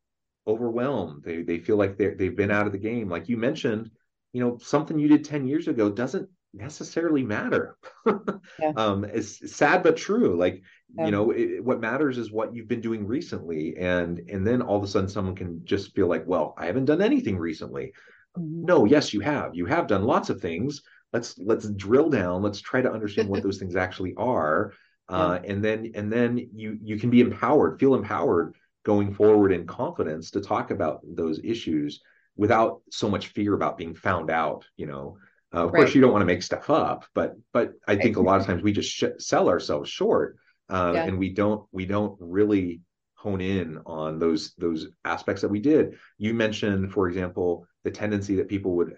overwhelmed. 0.47 1.23
They 1.23 1.43
they 1.43 1.59
feel 1.59 1.77
like 1.77 1.97
they 1.97 2.13
they've 2.13 2.35
been 2.35 2.51
out 2.51 2.65
of 2.65 2.71
the 2.71 2.77
game. 2.77 3.09
Like 3.09 3.29
you 3.29 3.37
mentioned, 3.37 3.91
you 4.33 4.43
know, 4.43 4.57
something 4.57 4.97
you 4.97 5.07
did 5.07 5.25
10 5.25 5.47
years 5.47 5.67
ago 5.67 5.89
doesn't 5.89 6.29
necessarily 6.53 7.23
matter. 7.23 7.77
yeah. 8.05 8.71
um, 8.75 9.03
it's 9.05 9.53
sad 9.55 9.83
but 9.83 9.97
true. 9.97 10.37
Like 10.37 10.61
yeah. 10.95 11.05
you 11.05 11.11
know, 11.11 11.31
it, 11.31 11.63
what 11.63 11.79
matters 11.79 12.17
is 12.17 12.31
what 12.31 12.53
you've 12.55 12.67
been 12.67 12.81
doing 12.81 13.05
recently, 13.05 13.77
and 13.77 14.19
and 14.29 14.45
then 14.45 14.61
all 14.61 14.77
of 14.77 14.83
a 14.83 14.87
sudden 14.87 15.09
someone 15.09 15.35
can 15.35 15.61
just 15.65 15.95
feel 15.95 16.07
like, 16.07 16.23
well, 16.25 16.53
I 16.57 16.65
haven't 16.65 16.85
done 16.85 17.01
anything 17.01 17.37
recently. 17.37 17.93
Mm-hmm. 18.37 18.65
No, 18.65 18.85
yes, 18.85 19.13
you 19.13 19.21
have. 19.21 19.55
You 19.55 19.65
have 19.65 19.87
done 19.87 20.03
lots 20.03 20.29
of 20.29 20.41
things. 20.41 20.81
Let's 21.13 21.37
let's 21.37 21.69
drill 21.69 22.09
down. 22.09 22.41
Let's 22.41 22.61
try 22.61 22.81
to 22.81 22.91
understand 22.91 23.29
what 23.29 23.43
those 23.43 23.57
things 23.57 23.75
actually 23.75 24.13
are. 24.15 24.73
Uh, 25.09 25.41
yeah. 25.43 25.51
and 25.51 25.65
then 25.65 25.91
and 25.95 26.13
then 26.13 26.37
you 26.53 26.79
you 26.81 26.97
can 26.97 27.09
be 27.09 27.19
empowered, 27.19 27.77
feel 27.77 27.95
empowered 27.95 28.55
going 28.83 29.13
forward 29.13 29.51
in 29.51 29.65
confidence 29.65 30.31
to 30.31 30.41
talk 30.41 30.71
about 30.71 31.01
those 31.03 31.39
issues 31.43 32.01
without 32.35 32.81
so 32.91 33.09
much 33.09 33.27
fear 33.27 33.53
about 33.53 33.77
being 33.77 33.95
found 33.95 34.29
out 34.29 34.65
you 34.77 34.85
know? 34.85 35.17
Uh, 35.53 35.65
of 35.65 35.71
right. 35.71 35.79
course 35.79 35.93
you 35.93 36.01
don't 36.01 36.13
want 36.13 36.21
to 36.21 36.25
make 36.25 36.43
stuff 36.43 36.69
up 36.69 37.05
but 37.13 37.35
but 37.53 37.73
i 37.87 37.95
think 37.95 38.15
a 38.15 38.21
lot 38.21 38.39
of 38.39 38.45
times 38.45 38.63
we 38.63 38.71
just 38.71 38.89
sh- 38.89 39.03
sell 39.17 39.49
ourselves 39.49 39.89
short 39.89 40.37
uh, 40.69 40.93
yeah. 40.95 41.03
and 41.03 41.19
we 41.19 41.29
don't 41.29 41.67
we 41.71 41.85
don't 41.85 42.15
really 42.19 42.81
hone 43.21 43.41
in 43.41 43.79
on 43.85 44.17
those 44.17 44.53
those 44.57 44.87
aspects 45.05 45.41
that 45.43 45.49
we 45.49 45.59
did. 45.59 45.97
You 46.17 46.33
mentioned 46.33 46.91
for 46.91 47.07
example 47.07 47.67
the 47.83 47.91
tendency 47.91 48.35
that 48.35 48.47
people 48.47 48.75
would 48.77 48.95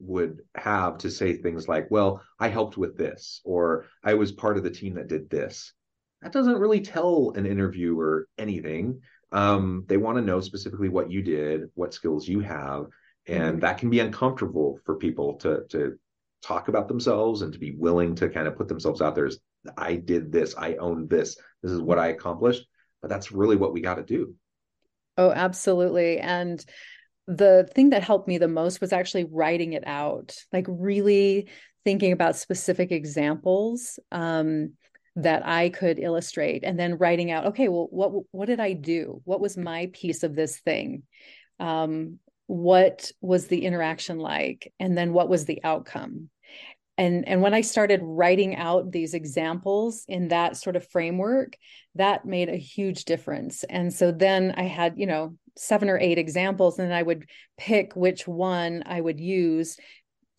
would 0.00 0.42
have 0.54 0.98
to 0.98 1.10
say 1.10 1.34
things 1.34 1.66
like 1.66 1.90
well 1.90 2.20
i 2.38 2.48
helped 2.48 2.76
with 2.76 2.98
this 2.98 3.40
or 3.44 3.86
i 4.02 4.12
was 4.12 4.32
part 4.32 4.58
of 4.58 4.64
the 4.64 4.70
team 4.70 4.94
that 4.94 5.08
did 5.08 5.30
this. 5.30 5.72
That 6.20 6.32
doesn't 6.32 6.58
really 6.58 6.80
tell 6.80 7.32
an 7.36 7.46
interviewer 7.46 8.28
anything 8.38 9.00
um, 9.34 9.84
they 9.88 9.96
want 9.96 10.16
to 10.16 10.22
know 10.22 10.40
specifically 10.40 10.88
what 10.88 11.10
you 11.10 11.20
did, 11.20 11.68
what 11.74 11.92
skills 11.92 12.26
you 12.26 12.40
have, 12.40 12.86
and 13.26 13.42
mm-hmm. 13.42 13.60
that 13.60 13.78
can 13.78 13.90
be 13.90 14.00
uncomfortable 14.00 14.78
for 14.86 14.96
people 14.96 15.34
to 15.38 15.64
to 15.70 15.98
talk 16.42 16.68
about 16.68 16.88
themselves 16.88 17.42
and 17.42 17.52
to 17.52 17.58
be 17.58 17.72
willing 17.72 18.14
to 18.14 18.28
kind 18.28 18.46
of 18.46 18.56
put 18.56 18.68
themselves 18.68 19.00
out 19.00 19.14
there 19.14 19.26
as 19.26 19.38
I 19.76 19.96
did 19.96 20.30
this, 20.30 20.54
I 20.56 20.74
own 20.74 21.08
this, 21.08 21.36
this 21.62 21.72
is 21.72 21.80
what 21.80 21.98
I 21.98 22.08
accomplished. 22.08 22.66
But 23.00 23.08
that's 23.08 23.32
really 23.32 23.56
what 23.56 23.72
we 23.72 23.80
got 23.80 23.94
to 23.94 24.02
do. 24.02 24.34
Oh, 25.16 25.30
absolutely. 25.30 26.18
And 26.18 26.64
the 27.26 27.68
thing 27.74 27.90
that 27.90 28.02
helped 28.02 28.28
me 28.28 28.38
the 28.38 28.48
most 28.48 28.80
was 28.80 28.92
actually 28.92 29.24
writing 29.24 29.72
it 29.72 29.84
out, 29.86 30.36
like 30.52 30.66
really 30.68 31.48
thinking 31.84 32.12
about 32.12 32.36
specific 32.36 32.92
examples. 32.92 33.98
Um, 34.10 34.72
that 35.16 35.46
I 35.46 35.68
could 35.68 35.98
illustrate 35.98 36.64
and 36.64 36.78
then 36.78 36.98
writing 36.98 37.30
out, 37.30 37.46
okay, 37.46 37.68
well, 37.68 37.88
what 37.90 38.12
what 38.32 38.46
did 38.46 38.60
I 38.60 38.72
do? 38.72 39.20
What 39.24 39.40
was 39.40 39.56
my 39.56 39.90
piece 39.92 40.22
of 40.22 40.34
this 40.34 40.58
thing? 40.58 41.04
Um, 41.60 42.18
what 42.46 43.10
was 43.20 43.46
the 43.46 43.64
interaction 43.64 44.18
like? 44.18 44.72
And 44.80 44.98
then 44.98 45.12
what 45.12 45.28
was 45.28 45.44
the 45.44 45.62
outcome? 45.64 46.30
And 46.96 47.26
and 47.28 47.42
when 47.42 47.54
I 47.54 47.62
started 47.62 48.00
writing 48.02 48.56
out 48.56 48.90
these 48.90 49.14
examples 49.14 50.04
in 50.08 50.28
that 50.28 50.56
sort 50.56 50.76
of 50.76 50.88
framework, 50.90 51.56
that 51.96 52.24
made 52.24 52.48
a 52.48 52.56
huge 52.56 53.04
difference. 53.04 53.64
And 53.64 53.92
so 53.92 54.12
then 54.12 54.54
I 54.56 54.64
had, 54.64 54.94
you 54.96 55.06
know, 55.06 55.36
seven 55.56 55.88
or 55.88 55.98
eight 55.98 56.18
examples, 56.18 56.78
and 56.78 56.92
I 56.92 57.02
would 57.02 57.28
pick 57.56 57.94
which 57.94 58.28
one 58.28 58.82
I 58.86 59.00
would 59.00 59.20
use 59.20 59.76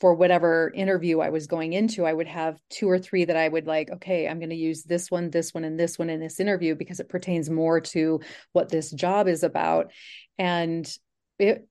for 0.06 0.14
whatever 0.14 0.72
interview 0.76 1.20
I 1.20 1.32
was 1.32 1.48
going 1.48 1.74
into, 1.74 2.06
I 2.06 2.14
would 2.14 2.28
have 2.28 2.60
two 2.70 2.88
or 2.88 3.00
three 3.00 3.26
that 3.26 3.36
I 3.36 3.48
would 3.48 3.66
like, 3.66 3.90
okay, 3.90 4.28
I'm 4.28 4.38
going 4.38 4.52
to 4.52 4.56
use 4.56 4.84
this 4.84 5.10
one, 5.10 5.32
this 5.32 5.52
one, 5.52 5.64
and 5.64 5.80
this 5.80 5.98
one 5.98 6.12
in 6.12 6.20
this 6.20 6.40
interview 6.40 6.76
because 6.76 7.00
it 7.00 7.10
pertains 7.10 7.50
more 7.50 7.82
to 7.82 8.20
what 8.54 8.70
this 8.70 8.92
job 8.92 9.28
is 9.28 9.42
about. 9.42 9.92
And 10.38 10.88
it 11.40 11.68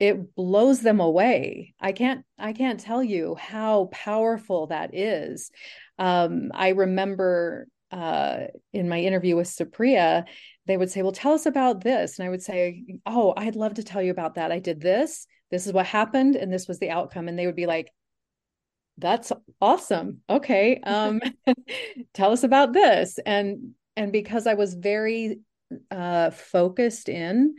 it 0.00 0.34
blows 0.34 0.80
them 0.80 0.98
away. 0.98 1.76
I 1.80 1.92
can't 1.92 2.24
I 2.36 2.52
can't 2.52 2.80
tell 2.80 3.00
you 3.00 3.36
how 3.36 3.90
powerful 3.92 4.66
that 4.66 4.92
is. 4.92 5.52
Um, 6.00 6.50
I 6.54 6.70
remember 6.70 7.68
uh, 7.92 8.46
in 8.72 8.88
my 8.88 8.98
interview 8.98 9.36
with 9.36 9.46
Saprea, 9.46 10.24
they 10.66 10.76
would 10.76 10.90
say, 10.90 11.02
"Well, 11.02 11.12
tell 11.12 11.32
us 11.32 11.46
about 11.46 11.84
this," 11.84 12.18
and 12.18 12.26
I 12.26 12.30
would 12.30 12.42
say, 12.42 12.82
"Oh, 13.06 13.34
I'd 13.36 13.54
love 13.54 13.74
to 13.74 13.84
tell 13.84 14.02
you 14.02 14.10
about 14.10 14.34
that. 14.34 14.50
I 14.50 14.58
did 14.58 14.80
this." 14.80 15.28
This 15.50 15.66
is 15.66 15.72
what 15.72 15.86
happened 15.86 16.36
and 16.36 16.52
this 16.52 16.68
was 16.68 16.78
the 16.78 16.90
outcome 16.90 17.28
and 17.28 17.38
they 17.38 17.46
would 17.46 17.56
be 17.56 17.66
like 17.66 17.90
that's 19.00 19.30
awesome. 19.60 20.22
Okay 20.28 20.80
um 20.84 21.20
tell 22.14 22.32
us 22.32 22.42
about 22.42 22.72
this. 22.72 23.18
And 23.24 23.74
and 23.96 24.12
because 24.12 24.46
i 24.46 24.54
was 24.54 24.74
very 24.74 25.40
uh 25.90 26.30
focused 26.30 27.08
in 27.08 27.56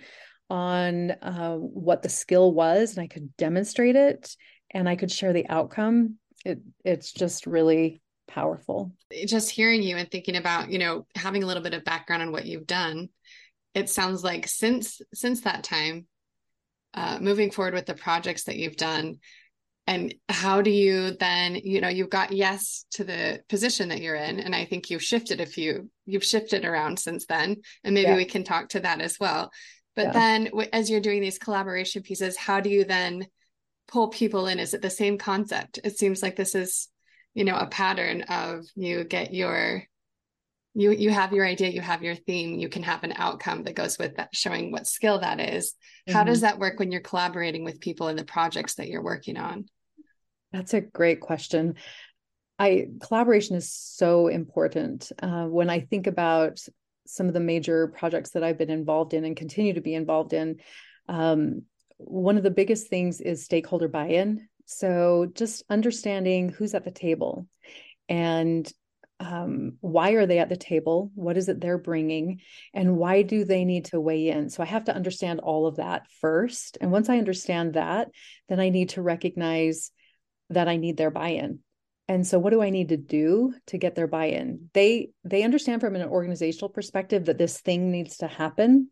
on 0.49 1.12
uh 1.12 1.56
what 1.56 2.02
the 2.02 2.10
skill 2.10 2.52
was 2.52 2.95
and 2.95 3.04
i 3.04 3.08
could 3.08 3.36
demonstrate 3.38 3.95
it 3.95 4.36
and 4.71 4.89
i 4.89 4.95
could 4.95 5.12
share 5.12 5.32
the 5.32 5.47
outcome 5.47 6.15
it 6.43 6.60
it's 6.84 7.12
just 7.12 7.45
really 7.45 8.02
powerful. 8.28 8.91
Just 9.25 9.49
hearing 9.49 9.82
you 9.84 9.97
and 9.97 10.10
thinking 10.10 10.36
about 10.36 10.69
you 10.71 10.80
know 10.80 11.06
having 11.15 11.43
a 11.43 11.45
little 11.45 11.63
bit 11.63 11.73
of 11.73 11.84
background 11.84 12.21
on 12.21 12.32
what 12.32 12.45
you've 12.45 12.67
done 12.67 13.10
it 13.73 13.89
sounds 13.89 14.23
like 14.23 14.47
since 14.47 15.02
since 15.13 15.41
that 15.41 15.63
time 15.63 16.08
uh, 16.93 17.19
moving 17.21 17.52
forward 17.52 17.73
with 17.73 17.86
the 17.86 17.93
projects 17.93 18.45
that 18.45 18.58
you've 18.58 18.75
done 18.75 19.17
and 19.88 20.13
how 20.28 20.62
do 20.62 20.69
you 20.69 21.12
then 21.19 21.56
you 21.56 21.82
know 21.82 21.88
you've 21.88 22.10
got 22.10 22.32
yes 22.32 22.86
to 22.91 23.04
the 23.04 23.41
position 23.49 23.89
that 23.89 24.02
you're 24.02 24.15
in 24.15 24.39
and 24.39 24.56
i 24.56 24.65
think 24.65 24.89
you've 24.89 25.04
shifted 25.04 25.41
a 25.41 25.45
few 25.45 25.89
you've 26.06 26.23
shifted 26.23 26.65
around 26.65 26.99
since 26.99 27.25
then 27.25 27.56
and 27.84 27.93
maybe 27.93 28.10
yeah. 28.10 28.15
we 28.15 28.25
can 28.25 28.43
talk 28.43 28.69
to 28.69 28.80
that 28.80 29.02
as 29.02 29.17
well 29.19 29.52
but 29.95 30.08
yeah. 30.08 30.12
then 30.12 30.49
as 30.73 30.89
you're 30.89 30.99
doing 30.99 31.21
these 31.21 31.38
collaboration 31.39 32.02
pieces 32.02 32.38
how 32.38 32.60
do 32.60 32.69
you 32.69 32.84
then 32.84 33.25
pull 33.89 34.08
people 34.08 34.47
in? 34.47 34.60
Is 34.60 34.73
it 34.73 34.82
the 34.82 34.89
same 34.89 35.17
concept? 35.17 35.80
It 35.84 35.97
seems 35.97 36.21
like 36.21 36.36
this 36.36 36.56
is, 36.56 36.88
you 37.34 37.43
know, 37.43 37.58
a 37.58 37.67
pattern 37.67 38.23
of 38.23 38.65
you 38.75 39.04
get 39.04 39.34
your 39.34 39.84
you 40.79 40.91
you 40.91 41.09
have 41.09 41.33
your 41.33 41.45
idea 41.45 41.69
you 41.69 41.81
have 41.81 42.01
your 42.01 42.15
theme 42.15 42.57
you 42.57 42.69
can 42.69 42.83
have 42.83 43.03
an 43.03 43.13
outcome 43.17 43.63
that 43.63 43.75
goes 43.75 43.97
with 43.99 44.15
that 44.15 44.29
showing 44.33 44.71
what 44.71 44.87
skill 44.87 45.19
that 45.19 45.39
is. 45.39 45.73
Mm-hmm. 46.07 46.13
how 46.13 46.23
does 46.23 46.37
mm-hmm. 46.37 46.45
that 46.45 46.59
work 46.59 46.79
when 46.79 46.91
you're 46.91 47.01
collaborating 47.01 47.63
with 47.65 47.81
people 47.81 48.07
in 48.07 48.15
the 48.15 48.23
projects 48.23 48.75
that 48.75 48.87
you're 48.87 49.03
working 49.03 49.37
on 49.37 49.65
that's 50.51 50.73
a 50.73 50.81
great 50.81 51.19
question 51.19 51.75
i 52.57 52.87
collaboration 53.01 53.55
is 53.55 53.71
so 53.71 54.27
important 54.27 55.11
uh, 55.21 55.45
when 55.45 55.69
i 55.69 55.81
think 55.81 56.07
about 56.07 56.59
some 57.05 57.27
of 57.27 57.33
the 57.33 57.39
major 57.39 57.87
projects 57.87 58.31
that 58.31 58.43
i've 58.43 58.57
been 58.57 58.69
involved 58.69 59.13
in 59.13 59.25
and 59.25 59.35
continue 59.35 59.73
to 59.73 59.81
be 59.81 59.93
involved 59.93 60.33
in 60.33 60.57
um, 61.09 61.63
one 61.97 62.37
of 62.37 62.43
the 62.43 62.51
biggest 62.51 62.87
things 62.87 63.19
is 63.19 63.43
stakeholder 63.43 63.89
buy-in 63.89 64.47
so 64.65 65.27
just 65.33 65.63
understanding 65.69 66.49
who's 66.49 66.73
at 66.73 66.85
the 66.85 66.91
table 66.91 67.47
and 68.07 68.71
um, 69.19 69.77
why 69.82 70.12
are 70.12 70.25
they 70.25 70.39
at 70.39 70.49
the 70.49 70.58
table? 70.58 71.12
What 71.15 71.38
is 71.38 71.49
it 71.49 71.60
they're 71.60 71.77
bringing? 71.77 72.39
And 72.73 72.97
why 72.97 73.21
do 73.21 73.43
they 73.43 73.65
need 73.65 73.86
to 73.86 73.99
weigh 73.99 74.29
in? 74.29 74.49
So 74.49 74.63
I 74.63 74.65
have 74.67 74.86
to 74.86 74.95
understand 74.95 75.41
all 75.41 75.67
of 75.67 75.77
that 75.77 76.08
first. 76.21 76.77
And 76.79 76.91
once 76.91 77.10
I 77.10 77.17
understand 77.17 77.73
that, 77.73 78.10
then 78.47 78.60
I 78.60 78.69
need 78.69 78.89
to 78.89 79.01
recognize 79.01 79.91
that 80.49 80.67
I 80.67 80.77
need 80.77 80.97
their 80.97 81.12
buy 81.12 81.29
in. 81.29 81.60
And 82.10 82.25
so 82.25 82.39
what 82.39 82.49
do 82.49 82.62
I 82.63 82.71
need 82.71 82.89
to 82.89 82.97
do 82.97 83.53
to 83.67 83.77
get 83.77 83.93
their 83.93 84.08
buy-in? 84.08 84.71
They 84.73 85.12
they 85.23 85.43
understand 85.43 85.79
from 85.79 85.95
an 85.95 86.10
organizational 86.10 86.69
perspective 86.69 87.25
that 87.25 87.38
this 87.38 87.62
thing 87.62 87.91
needs 87.91 88.17
to 88.17 88.27
happen, 88.27 88.89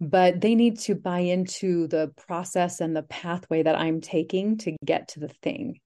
but 0.00 0.40
they 0.40 0.54
need 0.54 0.78
to 0.80 0.94
buy 0.94 1.18
into 1.18 1.86
the 1.86 2.12
process 2.26 2.80
and 2.80 2.96
the 2.96 3.02
pathway 3.02 3.62
that 3.62 3.78
I'm 3.78 4.00
taking 4.00 4.56
to 4.58 4.74
get 4.82 5.08
to 5.08 5.20
the 5.20 5.28
thing. 5.28 5.80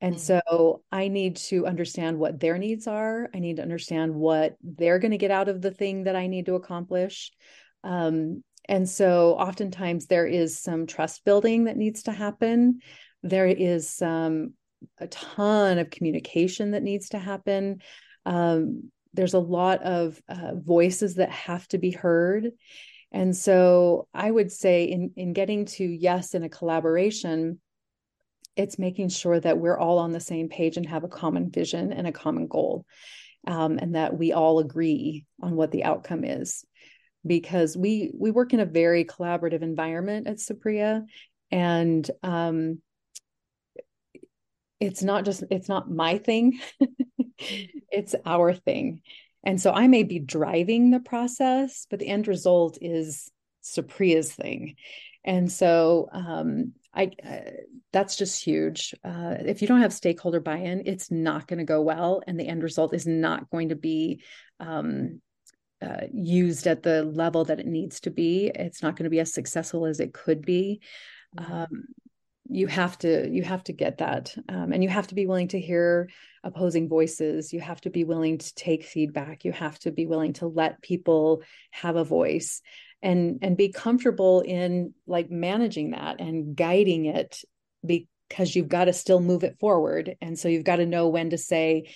And 0.00 0.16
mm-hmm. 0.16 0.40
so 0.48 0.82
I 0.90 1.08
need 1.08 1.36
to 1.36 1.66
understand 1.66 2.18
what 2.18 2.40
their 2.40 2.58
needs 2.58 2.86
are. 2.86 3.30
I 3.34 3.38
need 3.38 3.56
to 3.56 3.62
understand 3.62 4.14
what 4.14 4.56
they're 4.62 4.98
going 4.98 5.12
to 5.12 5.18
get 5.18 5.30
out 5.30 5.48
of 5.48 5.62
the 5.62 5.70
thing 5.70 6.04
that 6.04 6.16
I 6.16 6.26
need 6.26 6.46
to 6.46 6.54
accomplish. 6.54 7.32
Um, 7.82 8.42
and 8.68 8.88
so 8.88 9.34
oftentimes 9.34 10.06
there 10.06 10.26
is 10.26 10.58
some 10.58 10.86
trust 10.86 11.24
building 11.24 11.64
that 11.64 11.76
needs 11.76 12.04
to 12.04 12.12
happen. 12.12 12.80
There 13.22 13.46
is 13.46 14.00
a 14.02 15.06
ton 15.10 15.78
of 15.78 15.90
communication 15.90 16.72
that 16.72 16.82
needs 16.82 17.10
to 17.10 17.18
happen. 17.18 17.80
Um, 18.26 18.90
there's 19.12 19.34
a 19.34 19.38
lot 19.38 19.82
of 19.82 20.20
uh, 20.28 20.54
voices 20.54 21.16
that 21.16 21.30
have 21.30 21.66
to 21.68 21.78
be 21.78 21.90
heard. 21.90 22.50
And 23.12 23.34
so 23.36 24.08
I 24.12 24.30
would 24.30 24.50
say 24.50 24.84
in, 24.84 25.12
in 25.16 25.32
getting 25.32 25.66
to 25.66 25.84
yes 25.84 26.34
in 26.34 26.42
a 26.42 26.48
collaboration, 26.48 27.60
it's 28.56 28.78
making 28.78 29.08
sure 29.08 29.38
that 29.40 29.58
we're 29.58 29.78
all 29.78 29.98
on 29.98 30.12
the 30.12 30.20
same 30.20 30.48
page 30.48 30.76
and 30.76 30.86
have 30.86 31.04
a 31.04 31.08
common 31.08 31.50
vision 31.50 31.92
and 31.92 32.06
a 32.06 32.12
common 32.12 32.46
goal 32.46 32.86
um, 33.46 33.78
and 33.78 33.94
that 33.94 34.16
we 34.16 34.32
all 34.32 34.58
agree 34.58 35.24
on 35.42 35.56
what 35.56 35.70
the 35.70 35.84
outcome 35.84 36.24
is. 36.24 36.64
Because 37.26 37.76
we 37.76 38.10
we 38.14 38.30
work 38.30 38.52
in 38.52 38.60
a 38.60 38.66
very 38.66 39.04
collaborative 39.04 39.62
environment 39.62 40.26
at 40.26 40.36
Saprea 40.36 41.04
and 41.50 42.08
um, 42.22 42.82
it's 44.78 45.02
not 45.02 45.24
just 45.24 45.42
it's 45.50 45.68
not 45.68 45.90
my 45.90 46.18
thing 46.18 46.60
it's 47.38 48.14
our 48.26 48.52
thing. 48.52 49.00
And 49.46 49.60
so 49.60 49.72
i 49.72 49.88
may 49.88 50.02
be 50.02 50.18
driving 50.18 50.90
the 50.90 51.00
process 51.00 51.86
but 51.88 51.98
the 51.98 52.08
end 52.08 52.28
result 52.28 52.76
is 52.82 53.30
Saprea's 53.64 54.32
thing. 54.32 54.76
And 55.24 55.50
so 55.50 56.08
um, 56.12 56.72
I 56.94 57.10
uh, 57.24 57.50
that's 57.94 58.16
just 58.16 58.44
huge. 58.44 58.92
Uh, 59.04 59.36
if 59.38 59.62
you 59.62 59.68
don't 59.68 59.80
have 59.80 59.92
stakeholder 59.92 60.40
buy-in, 60.40 60.82
it's 60.84 61.12
not 61.12 61.46
going 61.46 61.60
to 61.60 61.64
go 61.64 61.80
well, 61.80 62.22
and 62.26 62.38
the 62.38 62.48
end 62.48 62.62
result 62.64 62.92
is 62.92 63.06
not 63.06 63.48
going 63.50 63.68
to 63.68 63.76
be 63.76 64.20
um, 64.58 65.20
uh, 65.80 66.08
used 66.12 66.66
at 66.66 66.82
the 66.82 67.04
level 67.04 67.44
that 67.44 67.60
it 67.60 67.66
needs 67.66 68.00
to 68.00 68.10
be. 68.10 68.50
It's 68.52 68.82
not 68.82 68.96
going 68.96 69.04
to 69.04 69.10
be 69.10 69.20
as 69.20 69.32
successful 69.32 69.86
as 69.86 70.00
it 70.00 70.12
could 70.12 70.42
be. 70.44 70.80
Mm-hmm. 71.38 71.52
Um, 71.52 71.84
you 72.50 72.66
have 72.66 72.98
to 72.98 73.30
you 73.30 73.42
have 73.42 73.64
to 73.64 73.72
get 73.72 73.98
that, 73.98 74.34
um, 74.48 74.72
and 74.72 74.82
you 74.82 74.90
have 74.90 75.06
to 75.06 75.14
be 75.14 75.26
willing 75.26 75.48
to 75.48 75.60
hear 75.60 76.10
opposing 76.42 76.88
voices. 76.88 77.52
You 77.52 77.60
have 77.60 77.80
to 77.82 77.90
be 77.90 78.04
willing 78.04 78.38
to 78.38 78.54
take 78.54 78.84
feedback. 78.84 79.44
You 79.44 79.52
have 79.52 79.78
to 79.80 79.92
be 79.92 80.06
willing 80.06 80.34
to 80.34 80.48
let 80.48 80.82
people 80.82 81.42
have 81.70 81.96
a 81.96 82.04
voice 82.04 82.60
and 83.02 83.38
and 83.42 83.56
be 83.56 83.70
comfortable 83.70 84.40
in 84.40 84.94
like 85.06 85.30
managing 85.30 85.92
that 85.92 86.20
and 86.20 86.56
guiding 86.56 87.04
it 87.04 87.44
because 87.86 88.54
you've 88.54 88.68
got 88.68 88.86
to 88.86 88.92
still 88.92 89.20
move 89.20 89.44
it 89.44 89.58
forward. 89.58 90.16
And 90.20 90.38
so 90.38 90.48
you've 90.48 90.64
got 90.64 90.76
to 90.76 90.86
know 90.86 91.08
when 91.08 91.30
to 91.30 91.38
say 91.38 91.90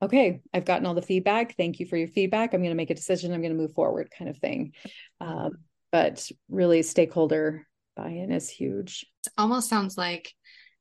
okay 0.00 0.40
i've 0.54 0.64
gotten 0.64 0.86
all 0.86 0.94
the 0.94 1.02
feedback. 1.02 1.56
Thank 1.56 1.80
you 1.80 1.86
for 1.86 1.96
your 1.96 2.08
feedback. 2.08 2.54
I'm 2.54 2.60
going 2.60 2.70
to 2.70 2.76
make 2.76 2.90
a 2.90 2.94
decision. 2.94 3.32
I'm 3.32 3.40
going 3.40 3.52
to 3.52 3.60
move 3.60 3.74
forward 3.74 4.10
kind 4.16 4.30
of 4.30 4.38
thing. 4.38 4.72
Um, 5.20 5.58
but 5.90 6.30
really 6.48 6.82
stakeholder 6.82 7.66
buy-in 7.96 8.30
is 8.30 8.48
huge. 8.48 9.06
It 9.26 9.32
almost 9.36 9.68
sounds 9.68 9.98
like 9.98 10.32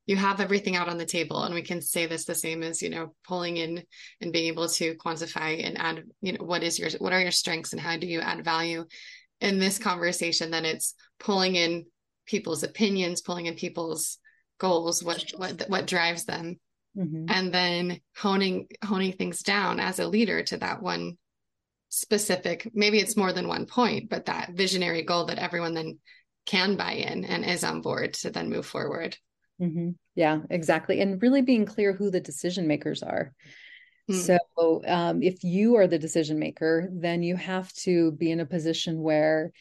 you 0.06 0.16
have 0.16 0.40
everything 0.40 0.76
out 0.76 0.88
on 0.88 0.98
the 0.98 1.06
table 1.06 1.44
and 1.44 1.54
we 1.54 1.62
can 1.62 1.82
say 1.82 2.06
this 2.06 2.26
the 2.26 2.34
same 2.34 2.64
as 2.64 2.82
you 2.82 2.90
know 2.90 3.14
pulling 3.28 3.58
in 3.58 3.84
and 4.22 4.32
being 4.32 4.48
able 4.48 4.68
to 4.68 4.96
quantify 4.96 5.64
and 5.64 5.78
add 5.78 6.04
you 6.22 6.32
know 6.32 6.44
what 6.44 6.64
is 6.64 6.80
your 6.80 6.90
what 7.00 7.14
are 7.14 7.22
your 7.22 7.32
strengths 7.32 7.74
and 7.74 7.82
how 7.82 7.98
do 7.98 8.08
you 8.08 8.22
add 8.22 8.44
value 8.44 8.86
in 9.42 9.60
this 9.60 9.78
conversation 9.78 10.50
then 10.50 10.66
it's 10.66 10.96
pulling 11.20 11.56
in 11.56 11.86
people's 12.28 12.64
opinions 12.64 13.22
pulling 13.22 13.48
in 13.48 13.56
people's 13.56 14.20
goals 14.60 15.04
what 15.04 15.24
what 15.38 15.64
what 15.68 15.88
drives 15.88 16.26
them 16.26 16.60
mm-hmm. 16.98 17.26
and 17.30 17.54
then 17.54 18.00
honing 18.16 18.68
honing 18.84 19.14
things 19.14 19.42
down 19.42 19.80
as 19.80 20.00
a 20.00 20.08
leader 20.08 20.44
to 20.44 20.58
that 20.58 20.82
one 20.82 21.18
specific 21.90 22.70
maybe 22.74 23.00
it's 23.00 23.18
more 23.18 23.32
than 23.34 23.48
one 23.48 23.66
point 23.66 24.10
but 24.10 24.26
that 24.26 24.52
visionary 24.54 25.04
goal 25.04 25.26
that 25.26 25.40
everyone 25.40 25.74
then 25.74 25.98
can 26.46 26.76
buy 26.76 26.94
in 26.94 27.24
and 27.26 27.46
is 27.46 27.64
on 27.64 27.82
board 27.82 28.14
to 28.14 28.30
then 28.30 28.50
move 28.50 28.66
forward 28.66 29.18
mm-hmm. 29.62 29.92
yeah 30.16 30.40
exactly 30.50 31.00
and 31.02 31.22
really 31.22 31.42
being 31.42 31.66
clear 31.66 31.94
who 31.94 32.10
the 32.10 32.20
decision 32.20 32.68
makers 32.68 33.04
are 33.04 33.34
Mm. 34.10 34.40
So, 34.56 34.82
um, 34.88 35.22
if 35.22 35.44
you 35.44 35.76
are 35.76 35.88
the 35.88 36.00
decision 36.00 36.40
maker, 36.40 36.90
then 36.92 37.24
you 37.24 37.36
have 37.36 37.72
to 37.84 38.12
be 38.14 38.32
in 38.32 38.40
a 38.40 38.46
position 38.46 39.02
where 39.02 39.52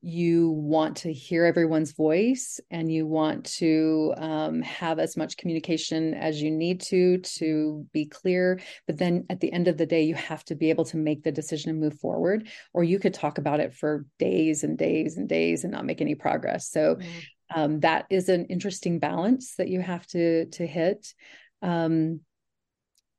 you 0.00 0.50
want 0.50 0.98
to 0.98 1.12
hear 1.12 1.44
everyone's 1.44 1.92
voice 1.92 2.60
and 2.70 2.90
you 2.90 3.06
want 3.06 3.44
to 3.44 4.14
um, 4.16 4.62
have 4.62 4.98
as 4.98 5.16
much 5.16 5.36
communication 5.36 6.14
as 6.14 6.40
you 6.40 6.50
need 6.50 6.80
to 6.80 7.18
to 7.18 7.86
be 7.92 8.06
clear. 8.06 8.60
But 8.86 8.98
then 8.98 9.24
at 9.30 9.40
the 9.40 9.52
end 9.52 9.68
of 9.68 9.76
the 9.76 9.86
day 9.86 10.02
you 10.02 10.14
have 10.14 10.44
to 10.44 10.54
be 10.54 10.70
able 10.70 10.84
to 10.86 10.96
make 10.96 11.22
the 11.22 11.32
decision 11.32 11.70
and 11.70 11.80
move 11.80 11.98
forward 11.98 12.48
or 12.72 12.84
you 12.84 12.98
could 12.98 13.14
talk 13.14 13.38
about 13.38 13.60
it 13.60 13.74
for 13.74 14.06
days 14.18 14.64
and 14.64 14.78
days 14.78 15.16
and 15.16 15.28
days 15.28 15.64
and 15.64 15.72
not 15.72 15.84
make 15.84 16.00
any 16.00 16.14
progress. 16.14 16.70
So 16.70 16.96
mm. 16.96 17.06
um, 17.54 17.80
that 17.80 18.06
is 18.10 18.28
an 18.28 18.46
interesting 18.46 18.98
balance 18.98 19.56
that 19.56 19.68
you 19.68 19.80
have 19.80 20.06
to 20.08 20.46
to 20.46 20.66
hit. 20.66 21.14
Um, 21.62 22.20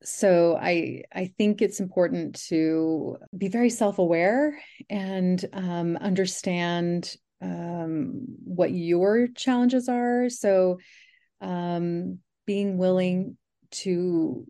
so 0.04 0.58
i 0.62 1.02
i 1.14 1.32
think 1.38 1.62
it's 1.62 1.80
important 1.80 2.36
to 2.48 3.18
be 3.38 3.48
very 3.48 3.70
self-aware 3.70 4.60
and 4.90 5.44
um, 5.54 5.98
understand 5.98 7.18
um, 7.42 8.26
what 8.44 8.72
your 8.72 9.28
challenges 9.28 9.90
are. 9.90 10.30
So 10.30 10.80
um, 11.42 12.20
being 12.46 12.78
willing 12.78 13.38
to 13.70 14.46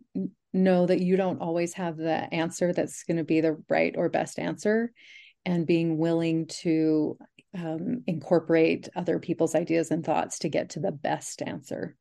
know 0.52 0.86
that 0.86 1.00
you 1.00 1.16
don't 1.16 1.40
always 1.40 1.74
have 1.74 1.96
the 1.96 2.32
answer 2.32 2.72
that's 2.72 3.04
going 3.04 3.18
to 3.18 3.24
be 3.24 3.40
the 3.40 3.62
right 3.68 3.94
or 3.96 4.08
best 4.08 4.38
answer 4.38 4.92
and 5.44 5.66
being 5.66 5.98
willing 5.98 6.46
to 6.46 7.18
um, 7.54 8.02
incorporate 8.06 8.88
other 8.96 9.18
people's 9.18 9.54
ideas 9.54 9.90
and 9.90 10.04
thoughts 10.04 10.40
to 10.40 10.48
get 10.48 10.70
to 10.70 10.80
the 10.80 10.92
best 10.92 11.42
answer 11.42 11.96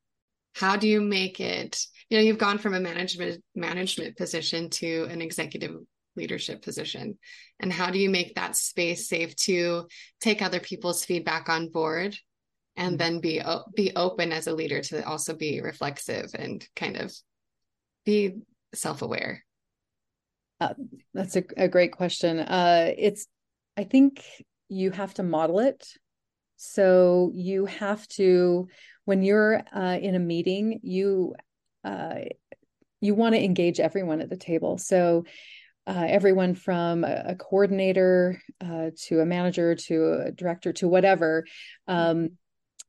how 0.56 0.76
do 0.76 0.88
you 0.88 1.02
make 1.02 1.40
it 1.40 1.80
you 2.10 2.18
know 2.18 2.24
you've 2.24 2.38
gone 2.38 2.58
from 2.58 2.74
a 2.74 2.80
management 2.80 3.44
management 3.56 4.18
position 4.18 4.70
to 4.70 5.08
an 5.10 5.22
executive 5.22 5.76
leadership 6.18 6.62
position. 6.62 7.18
And 7.60 7.72
how 7.72 7.92
do 7.92 8.00
you 8.00 8.10
make 8.10 8.36
that 8.36 8.58
space 8.58 9.08
safe 9.08 9.36
to 9.38 9.88
take 10.20 10.42
other 10.42 10.60
people's 10.60 11.06
feedback 11.06 11.48
on 11.48 11.70
board 11.70 12.18
and 12.76 12.94
mm-hmm. 12.94 12.98
then 12.98 13.20
be 13.22 13.42
be 13.76 13.96
open 13.96 14.34
as 14.34 14.48
a 14.48 14.54
leader 14.54 14.82
to 14.82 15.08
also 15.08 15.36
be 15.36 15.62
reflexive 15.62 16.32
and 16.38 16.68
kind 16.76 16.98
of 16.98 17.14
be 18.04 18.40
self-aware? 18.74 19.46
Uh, 20.60 20.74
that's 21.14 21.36
a, 21.36 21.44
a 21.56 21.68
great 21.68 21.92
question. 21.92 22.40
Uh, 22.40 22.92
it's 22.98 23.28
i 23.78 23.84
think 23.84 24.24
you 24.70 24.92
have 24.92 25.14
to 25.14 25.24
model 25.24 25.60
it. 25.60 25.88
So 26.58 27.32
you 27.34 27.68
have 27.68 28.06
to 28.10 28.68
when 29.08 29.24
you're 29.24 29.64
uh, 29.74 29.98
in 30.02 30.16
a 30.16 30.20
meeting, 30.20 30.82
you 30.84 31.34
uh, 31.86 32.16
you 33.00 33.16
want 33.16 33.36
to 33.36 33.42
engage 33.42 33.80
everyone 33.80 34.20
at 34.20 34.30
the 34.30 34.36
table. 34.36 34.78
So 34.78 35.24
uh, 35.88 36.06
everyone 36.10 36.56
from 36.56 37.06
a, 37.06 37.24
a 37.28 37.36
coordinator 37.36 38.42
uh, 38.60 38.90
to 39.06 39.22
a 39.22 39.26
manager 39.26 39.76
to 39.76 40.24
a 40.26 40.32
director 40.32 40.74
to 40.74 40.90
whatever. 40.90 41.46
Um, 41.88 42.32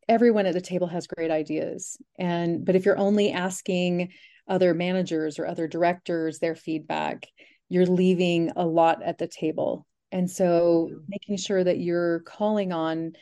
everyone 0.08 0.46
at 0.46 0.54
the 0.54 0.60
table 0.60 0.88
has 0.88 1.06
great 1.06 1.30
ideas 1.30 1.98
and 2.18 2.64
but 2.64 2.74
if 2.74 2.86
you're 2.86 2.98
only 2.98 3.30
asking 3.30 4.10
other 4.48 4.72
managers 4.72 5.38
or 5.38 5.46
other 5.46 5.68
directors 5.68 6.38
their 6.38 6.54
feedback 6.54 7.26
you're 7.68 7.84
leaving 7.84 8.50
a 8.56 8.64
lot 8.64 9.02
at 9.02 9.18
the 9.18 9.28
table 9.28 9.86
and 10.10 10.30
so 10.30 10.88
making 11.08 11.36
sure 11.36 11.62
that 11.62 11.78
you're 11.78 12.20
calling 12.20 12.72
on 12.72 13.12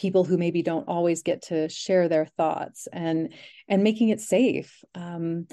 people 0.00 0.24
who 0.24 0.38
maybe 0.38 0.62
don't 0.62 0.88
always 0.88 1.22
get 1.22 1.42
to 1.42 1.68
share 1.68 2.08
their 2.08 2.26
thoughts 2.26 2.88
and 2.92 3.34
and 3.68 3.82
making 3.82 4.08
it 4.08 4.20
safe 4.20 4.82
um, 4.94 5.46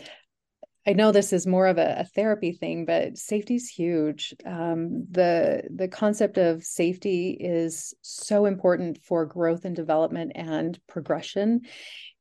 I 0.88 0.94
know 0.94 1.12
this 1.12 1.34
is 1.34 1.46
more 1.46 1.68
of 1.68 1.78
a, 1.78 1.98
a 2.00 2.04
therapy 2.06 2.54
thing, 2.54 2.86
but 2.86 3.18
safety 3.18 3.56
is 3.56 3.68
huge. 3.68 4.34
Um, 4.46 5.06
the 5.12 5.64
the 5.70 5.90
concept 5.90 6.38
of 6.38 6.64
safety 6.64 7.32
is 7.32 7.94
so 8.02 8.46
important 8.46 9.00
for 9.04 9.26
growth 9.26 9.66
and 9.66 9.76
development 9.76 10.32
and 10.36 10.80
progression. 10.88 11.64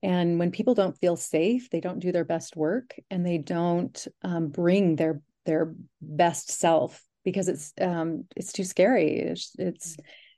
And 0.02 0.40
when 0.40 0.50
people 0.50 0.74
don't 0.74 0.98
feel 0.98 1.14
safe, 1.14 1.70
they 1.70 1.80
don't 1.80 2.00
do 2.00 2.10
their 2.10 2.24
best 2.24 2.56
work 2.56 2.96
and 3.08 3.24
they 3.24 3.38
don't 3.38 4.04
um, 4.22 4.48
bring 4.48 4.96
their 4.96 5.20
their 5.44 5.72
best 6.00 6.50
self 6.50 7.00
because 7.24 7.46
it's 7.46 7.72
um, 7.80 8.24
it's 8.34 8.52
too 8.52 8.64
scary. 8.64 9.20
It's 9.20 9.52
it's 9.60 9.96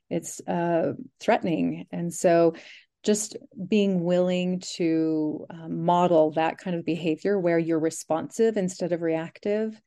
it's 0.09 0.39
uh, 0.47 0.93
threatening, 1.19 1.85
and 1.91 2.13
so 2.13 2.53
just 3.03 3.37
being 3.67 4.03
willing 4.03 4.61
to 4.75 5.45
um, 5.49 5.85
model 5.85 6.31
that 6.31 6.57
kind 6.57 6.75
of 6.75 6.85
behavior 6.85 7.39
where 7.39 7.57
you're 7.57 7.79
responsive 7.79 8.57
instead 8.57 8.91
of 8.91 9.01
reactive 9.01 9.79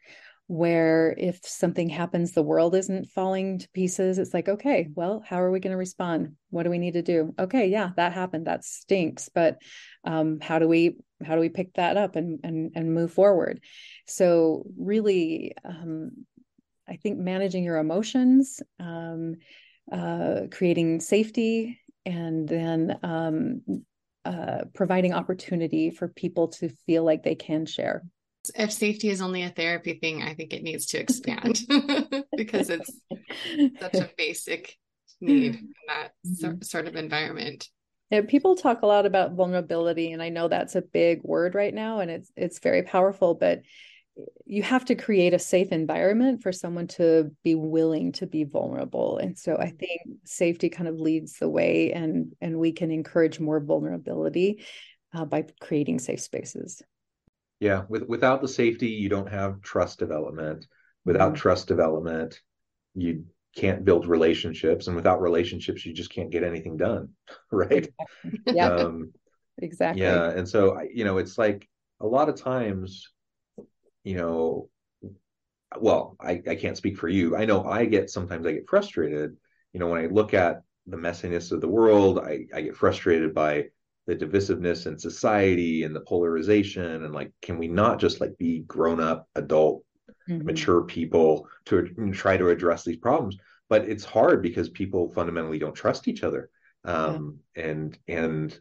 where 0.48 1.14
if 1.16 1.40
something 1.44 1.88
happens 1.88 2.32
the 2.32 2.42
world 2.42 2.74
isn't 2.74 3.08
falling 3.08 3.58
to 3.58 3.68
pieces 3.70 4.18
it's 4.18 4.35
like 4.35 4.48
okay 4.48 4.88
well 4.94 5.22
how 5.26 5.40
are 5.40 5.50
we 5.50 5.61
going 5.61 5.70
to 5.70 5.76
respond? 5.78 6.37
What 6.50 6.64
do 6.64 6.70
we 6.70 6.78
need 6.78 6.94
to 6.94 7.02
do? 7.02 7.35
Okay 7.38 7.68
yeah 7.68 7.90
that 7.96 8.12
happened. 8.12 8.46
That 8.46 8.64
stinks. 8.64 9.28
But 9.28 9.58
um, 10.04 10.40
how 10.40 10.58
do 10.58 10.68
we 10.68 10.96
how 11.24 11.37
do 11.37 11.40
we 11.40 11.48
pick 11.48 11.74
that 11.74 11.96
up 11.96 12.16
and 12.16 12.40
and 12.42 12.72
and 12.74 12.94
move 12.94 13.12
forward? 13.12 13.61
So 14.06 14.64
really 14.76 15.54
um, 15.64 16.11
i 16.88 16.96
think 16.96 17.18
managing 17.18 17.62
your 17.64 17.78
emotions 17.78 18.61
um, 18.80 19.37
uh, 19.90 20.42
creating 20.51 21.01
safety 21.01 21.81
and 22.05 22.49
then 22.49 22.99
um, 23.03 23.62
uh, 24.25 24.64
providing 24.75 25.12
opportunity 25.12 25.90
for 25.90 26.09
people 26.09 26.49
to 26.49 26.68
feel 26.87 27.05
like 27.05 27.23
they 27.23 27.35
can 27.35 27.66
share. 27.66 28.03
If 28.57 28.73
safety 28.73 29.09
is 29.09 29.21
only 29.21 29.42
a 29.42 29.51
therapy 29.51 29.95
thing, 29.95 30.23
I 30.23 30.35
think 30.35 30.53
it 30.53 30.62
needs 30.62 30.87
to 30.87 30.99
expand 30.99 31.61
because 32.37 32.71
it's 32.71 32.90
such 33.81 33.95
a 33.95 34.11
basic 34.16 34.77
need 35.21 35.55
in 35.55 35.75
that 35.87 36.11
mm-hmm. 36.27 36.61
sort 36.62 36.87
of 36.87 36.97
environment. 36.97 37.68
Yeah, 38.11 38.23
people 38.29 38.57
talk 38.57 38.83
a 38.83 38.87
lot 38.87 39.07
about 39.07 39.33
vulnerability, 39.33 40.12
and 40.12 40.23
I 40.23 40.29
know 40.29 40.49
that's 40.49 40.75
a 40.75 40.83
big 40.83 41.23
word 41.23 41.55
right 41.55 41.73
now, 41.73 42.01
and 42.01 42.11
it's 42.11 42.31
it's 42.37 42.59
very 42.59 42.83
powerful. 42.83 43.35
But 43.35 43.62
you 44.44 44.62
have 44.62 44.85
to 44.85 44.94
create 44.94 45.33
a 45.33 45.38
safe 45.38 45.72
environment 45.72 46.42
for 46.42 46.53
someone 46.53 46.87
to 46.87 47.31
be 47.42 47.55
willing 47.55 48.12
to 48.12 48.27
be 48.27 48.44
vulnerable. 48.44 49.18
And 49.18 49.38
so 49.38 49.57
i 49.57 49.66
mm-hmm. 49.66 49.77
think 49.77 50.01
safety 50.25 50.68
kind 50.68 50.88
of 50.88 51.01
leads 51.01 51.38
the 51.38 51.48
way 51.48 51.92
and 51.92 52.35
and 52.40 52.59
we 52.59 52.72
can 52.72 52.90
encourage 52.90 53.40
more 53.40 53.61
vulnerability 53.61 54.64
uh, 55.14 55.25
by 55.25 55.46
creating 55.61 55.98
safe 55.98 56.20
spaces. 56.20 56.83
Yeah 57.61 57.85
with, 57.88 58.09
without 58.09 58.42
the 58.42 58.48
safety 58.48 58.88
you 58.88 59.09
don't 59.09 59.31
have 59.31 59.62
trust 59.62 59.98
development. 59.98 60.66
Without 61.05 61.33
mm-hmm. 61.33 61.40
trust 61.40 61.68
development 61.68 62.40
you 62.94 63.25
can't 63.57 63.85
build 63.85 64.07
relationships 64.07 64.87
and 64.87 64.96
without 64.96 65.20
relationships 65.20 65.85
you 65.85 65.92
just 65.92 66.11
can't 66.11 66.31
get 66.31 66.44
anything 66.44 66.77
done 66.77 67.09
right? 67.51 67.88
Yeah. 68.46 68.68
Um, 68.68 69.12
exactly. 69.59 70.03
yeah 70.03 70.31
and 70.31 70.48
so 70.48 70.81
you 70.92 71.05
know 71.05 71.18
it's 71.18 71.38
like 71.38 71.68
a 72.01 72.07
lot 72.07 72.29
of 72.29 72.37
times 72.37 73.12
you 74.04 74.16
know, 74.16 74.68
well, 75.78 76.16
I, 76.20 76.42
I 76.48 76.54
can't 76.54 76.76
speak 76.76 76.98
for 76.98 77.08
you. 77.08 77.36
I 77.36 77.44
know 77.44 77.64
I 77.64 77.86
get 77.86 78.10
sometimes 78.10 78.46
I 78.46 78.52
get 78.52 78.68
frustrated. 78.68 79.36
You 79.72 79.80
know, 79.80 79.88
when 79.88 80.04
I 80.04 80.06
look 80.06 80.34
at 80.34 80.62
the 80.86 80.96
messiness 80.96 81.52
of 81.52 81.60
the 81.60 81.68
world, 81.68 82.18
I, 82.18 82.46
I 82.54 82.62
get 82.62 82.76
frustrated 82.76 83.34
by 83.34 83.66
the 84.06 84.16
divisiveness 84.16 84.86
in 84.86 84.98
society 84.98 85.84
and 85.84 85.94
the 85.94 86.00
polarization 86.00 87.04
and 87.04 87.14
like 87.14 87.32
can 87.40 87.58
we 87.58 87.68
not 87.68 88.00
just 88.00 88.20
like 88.20 88.36
be 88.36 88.60
grown 88.60 89.00
up 89.00 89.28
adult 89.36 89.84
mm-hmm. 90.28 90.44
mature 90.44 90.82
people 90.82 91.46
to 91.64 91.88
try 92.12 92.36
to 92.36 92.48
address 92.48 92.84
these 92.84 92.96
problems 92.96 93.36
but 93.68 93.88
it's 93.88 94.04
hard 94.04 94.42
because 94.42 94.68
people 94.68 95.08
fundamentally 95.10 95.58
don't 95.58 95.74
trust 95.74 96.08
each 96.08 96.24
other 96.24 96.50
um, 96.84 97.38
yeah. 97.56 97.64
and 97.64 97.98
and 98.08 98.60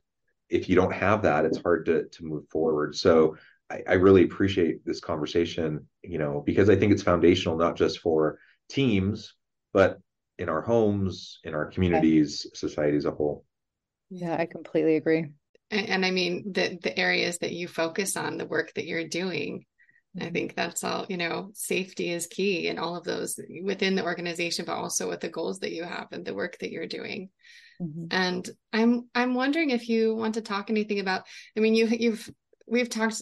if 0.49 0.69
you 0.69 0.75
don't 0.75 0.93
have 0.93 1.23
that 1.23 1.45
it's 1.45 1.61
hard 1.61 1.85
to 1.85 2.05
to 2.09 2.23
move 2.23 2.47
forward 2.49 2.95
so 2.95 3.35
I, 3.71 3.83
I 3.87 3.93
really 3.93 4.23
appreciate 4.23 4.85
this 4.85 4.99
conversation, 4.99 5.87
you 6.03 6.17
know, 6.17 6.43
because 6.45 6.69
I 6.69 6.75
think 6.75 6.91
it's 6.91 7.03
foundational 7.03 7.57
not 7.57 7.77
just 7.77 7.99
for 7.99 8.37
teams, 8.69 9.33
but 9.73 9.99
in 10.37 10.49
our 10.49 10.61
homes, 10.61 11.39
in 11.43 11.53
our 11.53 11.65
communities, 11.65 12.47
society 12.53 12.97
as 12.97 13.05
a 13.05 13.11
whole. 13.11 13.45
Yeah, 14.09 14.35
I 14.37 14.45
completely 14.45 14.97
agree. 14.97 15.31
And, 15.69 15.87
and, 15.87 16.05
I 16.05 16.11
mean 16.11 16.51
the 16.51 16.77
the 16.81 16.97
areas 16.99 17.37
that 17.37 17.53
you 17.53 17.67
focus 17.67 18.17
on, 18.17 18.37
the 18.37 18.45
work 18.45 18.73
that 18.73 18.85
you're 18.85 19.07
doing, 19.07 19.65
I 20.19 20.29
think 20.29 20.55
that's 20.55 20.83
all, 20.83 21.05
you 21.07 21.15
know, 21.15 21.51
safety 21.53 22.11
is 22.11 22.27
key 22.27 22.67
in 22.67 22.77
all 22.77 22.97
of 22.97 23.05
those 23.05 23.39
within 23.63 23.95
the 23.95 24.03
organization, 24.03 24.65
but 24.65 24.75
also 24.75 25.07
with 25.07 25.21
the 25.21 25.29
goals 25.29 25.59
that 25.59 25.71
you 25.71 25.83
have 25.83 26.07
and 26.11 26.25
the 26.25 26.33
work 26.33 26.57
that 26.59 26.71
you're 26.71 26.87
doing. 26.87 27.29
Mm-hmm. 27.81 28.07
And 28.11 28.49
I'm 28.73 29.09
I'm 29.15 29.33
wondering 29.33 29.69
if 29.69 29.87
you 29.87 30.13
want 30.13 30.33
to 30.33 30.41
talk 30.41 30.69
anything 30.69 30.99
about, 30.99 31.23
I 31.57 31.61
mean, 31.61 31.75
you 31.75 31.87
you've 31.87 32.29
we've 32.67 32.89
talked 32.89 33.21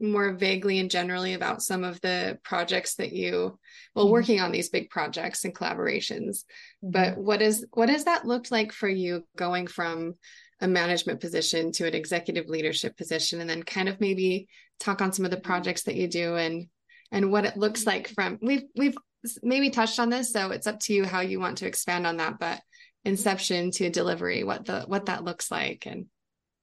more 0.00 0.32
vaguely 0.32 0.78
and 0.78 0.90
generally 0.90 1.34
about 1.34 1.62
some 1.62 1.84
of 1.84 2.00
the 2.00 2.38
projects 2.44 2.94
that 2.96 3.12
you 3.12 3.58
well 3.94 4.04
mm-hmm. 4.04 4.12
working 4.12 4.40
on 4.40 4.52
these 4.52 4.68
big 4.68 4.90
projects 4.90 5.44
and 5.44 5.54
collaborations. 5.54 6.44
Mm-hmm. 6.84 6.90
but 6.90 7.18
what 7.18 7.42
is 7.42 7.66
what 7.72 7.88
has 7.88 8.04
that 8.04 8.26
looked 8.26 8.50
like 8.50 8.72
for 8.72 8.88
you 8.88 9.24
going 9.36 9.66
from 9.66 10.14
a 10.60 10.68
management 10.68 11.20
position 11.20 11.70
to 11.72 11.86
an 11.86 11.94
executive 11.94 12.48
leadership 12.48 12.96
position? 12.96 13.40
And 13.40 13.48
then 13.48 13.62
kind 13.62 13.88
of 13.88 14.00
maybe 14.00 14.48
talk 14.80 15.00
on 15.00 15.12
some 15.12 15.24
of 15.24 15.30
the 15.30 15.40
projects 15.40 15.84
that 15.84 15.96
you 15.96 16.08
do 16.08 16.36
and 16.36 16.68
and 17.10 17.32
what 17.32 17.44
it 17.44 17.56
looks 17.56 17.86
like 17.86 18.08
from 18.08 18.38
we've 18.42 18.64
we've 18.76 18.96
maybe 19.42 19.70
touched 19.70 19.98
on 19.98 20.10
this 20.10 20.32
so 20.32 20.50
it's 20.50 20.66
up 20.66 20.78
to 20.78 20.94
you 20.94 21.04
how 21.04 21.20
you 21.20 21.40
want 21.40 21.58
to 21.58 21.66
expand 21.66 22.06
on 22.06 22.18
that 22.18 22.38
but 22.38 22.60
inception 23.04 23.70
to 23.70 23.90
delivery 23.90 24.44
what 24.44 24.64
the 24.64 24.82
what 24.82 25.06
that 25.06 25.24
looks 25.24 25.50
like 25.50 25.86
and 25.86 26.06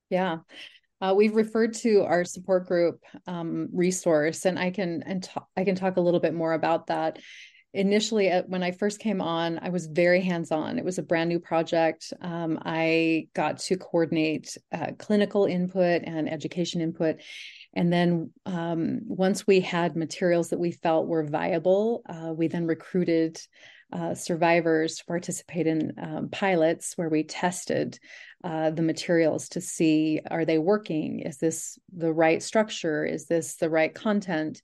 yeah 0.10 0.38
uh, 1.06 1.14
we've 1.14 1.36
referred 1.36 1.74
to 1.74 2.04
our 2.04 2.24
support 2.24 2.68
group 2.68 3.04
um, 3.28 3.70
resource, 3.72 4.46
and 4.46 4.58
I 4.58 4.72
can 4.72 5.04
and 5.06 5.28
I 5.56 5.64
can 5.64 5.76
talk 5.76 5.98
a 5.98 6.02
little 6.02 6.20
bit 6.20 6.34
more 6.34 6.54
about 6.54 6.88
that. 6.88 7.20
Initially, 7.74 8.32
uh, 8.32 8.44
when 8.48 8.64
I 8.64 8.72
first 8.72 9.00
came 9.00 9.22
on, 9.22 9.60
I 9.62 9.70
was 9.70 9.86
very 9.86 10.22
hands 10.22 10.52
on. 10.52 10.80
It 10.80 10.86
was 10.86 10.98
a 10.98 11.04
brand 11.04 11.30
new 11.30 11.40
project. 11.40 12.14
Um, 12.22 12.58
I 12.64 13.28
got 13.34 13.60
to 13.60 13.78
coordinate 13.78 14.58
uh, 14.72 14.92
clinical 14.98 15.46
input 15.46 16.04
and 16.06 16.32
education 16.32 16.82
input. 16.82 17.18
And 17.74 17.92
then 17.92 18.32
um, 18.46 19.02
once 19.04 19.46
we 19.46 19.60
had 19.60 19.98
materials 19.98 20.50
that 20.50 20.60
we 20.60 20.72
felt 20.72 21.08
were 21.08 21.28
viable, 21.28 22.02
uh, 22.08 22.34
we 22.34 22.48
then 22.48 22.66
recruited 22.66 23.38
uh, 23.92 24.14
survivors 24.14 24.98
to 24.98 25.06
participate 25.06 25.68
in 25.68 25.94
um, 26.02 26.30
pilots 26.30 26.94
where 26.96 27.10
we 27.10 27.24
tested 27.24 27.98
uh, 28.44 28.70
the 28.70 28.82
materials 28.82 29.50
to 29.50 29.62
see 29.62 30.20
are 30.30 30.46
they 30.46 30.58
working? 30.58 31.20
Is 31.20 31.38
this 31.38 31.80
the 31.96 32.12
right 32.12 32.42
structure? 32.42 33.06
Is 33.06 33.26
this 33.26 33.56
the 33.56 33.70
right 33.70 33.94
content? 33.94 34.62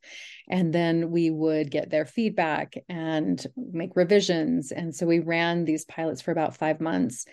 And 0.49 0.73
then 0.73 1.11
we 1.11 1.29
would 1.29 1.71
get 1.71 1.89
their 1.89 2.05
feedback 2.05 2.75
and 2.89 3.43
make 3.55 3.95
revisions. 3.95 4.71
And 4.71 4.93
so 4.93 5.05
we 5.05 5.19
ran 5.19 5.65
these 5.65 5.85
pilots 5.85 6.21
for 6.21 6.31
about 6.31 6.57
five 6.57 6.81
months 6.81 7.25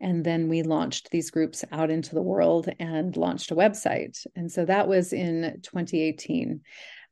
and 0.00 0.24
then 0.24 0.48
we 0.48 0.62
launched 0.62 1.10
these 1.10 1.30
groups 1.30 1.64
out 1.72 1.90
into 1.90 2.14
the 2.14 2.22
world 2.22 2.68
and 2.78 3.16
launched 3.16 3.50
a 3.50 3.56
website. 3.56 4.26
And 4.36 4.50
so 4.50 4.64
that 4.64 4.88
was 4.88 5.12
in 5.12 5.60
2018 5.62 6.60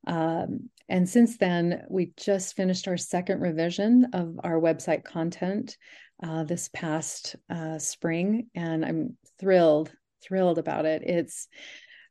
um, 0.06 0.68
and 0.88 1.08
since 1.08 1.38
then, 1.38 1.84
we 1.88 2.12
just 2.16 2.56
finished 2.56 2.88
our 2.88 2.96
second 2.96 3.40
revision 3.40 4.08
of 4.12 4.38
our 4.44 4.60
website 4.60 5.04
content 5.04 5.76
uh, 6.22 6.44
this 6.44 6.68
past 6.72 7.36
uh, 7.48 7.78
spring, 7.78 8.48
and 8.54 8.84
I'm 8.84 9.16
thrilled, 9.40 9.92
thrilled 10.22 10.58
about 10.58 10.84
it. 10.84 11.02
It's, 11.02 11.48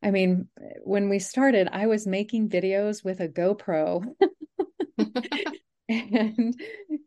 I 0.01 0.11
mean, 0.11 0.47
when 0.83 1.09
we 1.09 1.19
started, 1.19 1.69
I 1.71 1.87
was 1.87 2.07
making 2.07 2.49
videos 2.49 3.03
with 3.03 3.19
a 3.19 3.29
GoPro. 3.29 4.05
and 5.89 6.55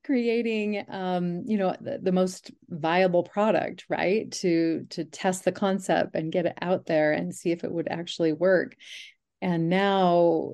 creating 0.05 0.85
um, 0.89 1.43
you 1.47 1.57
know 1.57 1.75
the, 1.81 1.99
the, 2.01 2.13
most 2.13 2.51
viable 2.69 3.23
product 3.23 3.87
right 3.89 4.31
to 4.31 4.87
to 4.91 5.05
test 5.05 5.45
the 5.45 5.53
concept 5.53 6.15
and 6.15 6.31
get 6.31 6.47
it 6.47 6.59
out 6.61 6.85
there 6.85 7.13
and 7.13 7.35
see 7.35 7.51
if 7.51 7.65
it 7.65 7.73
would 7.73 7.89
actually 7.89 8.33
work 8.33 8.77
and 9.41 9.71
now 9.71 10.53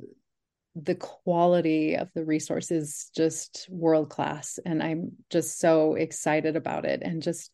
the 0.74 0.94
quality 0.94 1.96
of 1.96 2.08
the 2.14 2.24
resource 2.24 2.70
is 2.70 3.10
just 3.14 3.66
world 3.70 4.08
class 4.08 4.58
and 4.64 4.82
i'm 4.82 5.12
just 5.28 5.58
so 5.58 5.94
excited 5.94 6.56
about 6.56 6.84
it. 6.84 7.02
And 7.02 7.22
just 7.22 7.50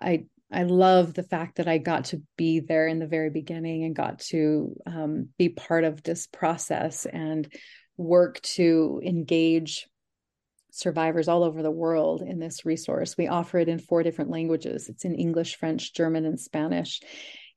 i 0.00 0.24
I 0.50 0.62
love 0.62 1.12
the 1.12 1.22
fact 1.22 1.56
that 1.56 1.68
I 1.68 1.78
got 1.78 2.06
to 2.06 2.22
be 2.36 2.60
there 2.60 2.88
in 2.88 2.98
the 2.98 3.06
very 3.06 3.28
beginning 3.28 3.84
and 3.84 3.94
got 3.94 4.20
to 4.30 4.74
um, 4.86 5.28
be 5.36 5.50
part 5.50 5.84
of 5.84 6.02
this 6.02 6.26
process 6.26 7.04
and 7.04 7.52
work 7.98 8.40
to 8.40 9.00
engage 9.04 9.86
survivors 10.70 11.28
all 11.28 11.42
over 11.42 11.62
the 11.62 11.70
world 11.70 12.22
in 12.22 12.38
this 12.38 12.64
resource. 12.64 13.16
We 13.18 13.26
offer 13.26 13.58
it 13.58 13.68
in 13.68 13.78
four 13.78 14.02
different 14.02 14.30
languages. 14.30 14.88
It's 14.88 15.04
in 15.04 15.16
English, 15.16 15.56
French, 15.56 15.92
German, 15.92 16.24
and 16.24 16.40
Spanish 16.40 17.00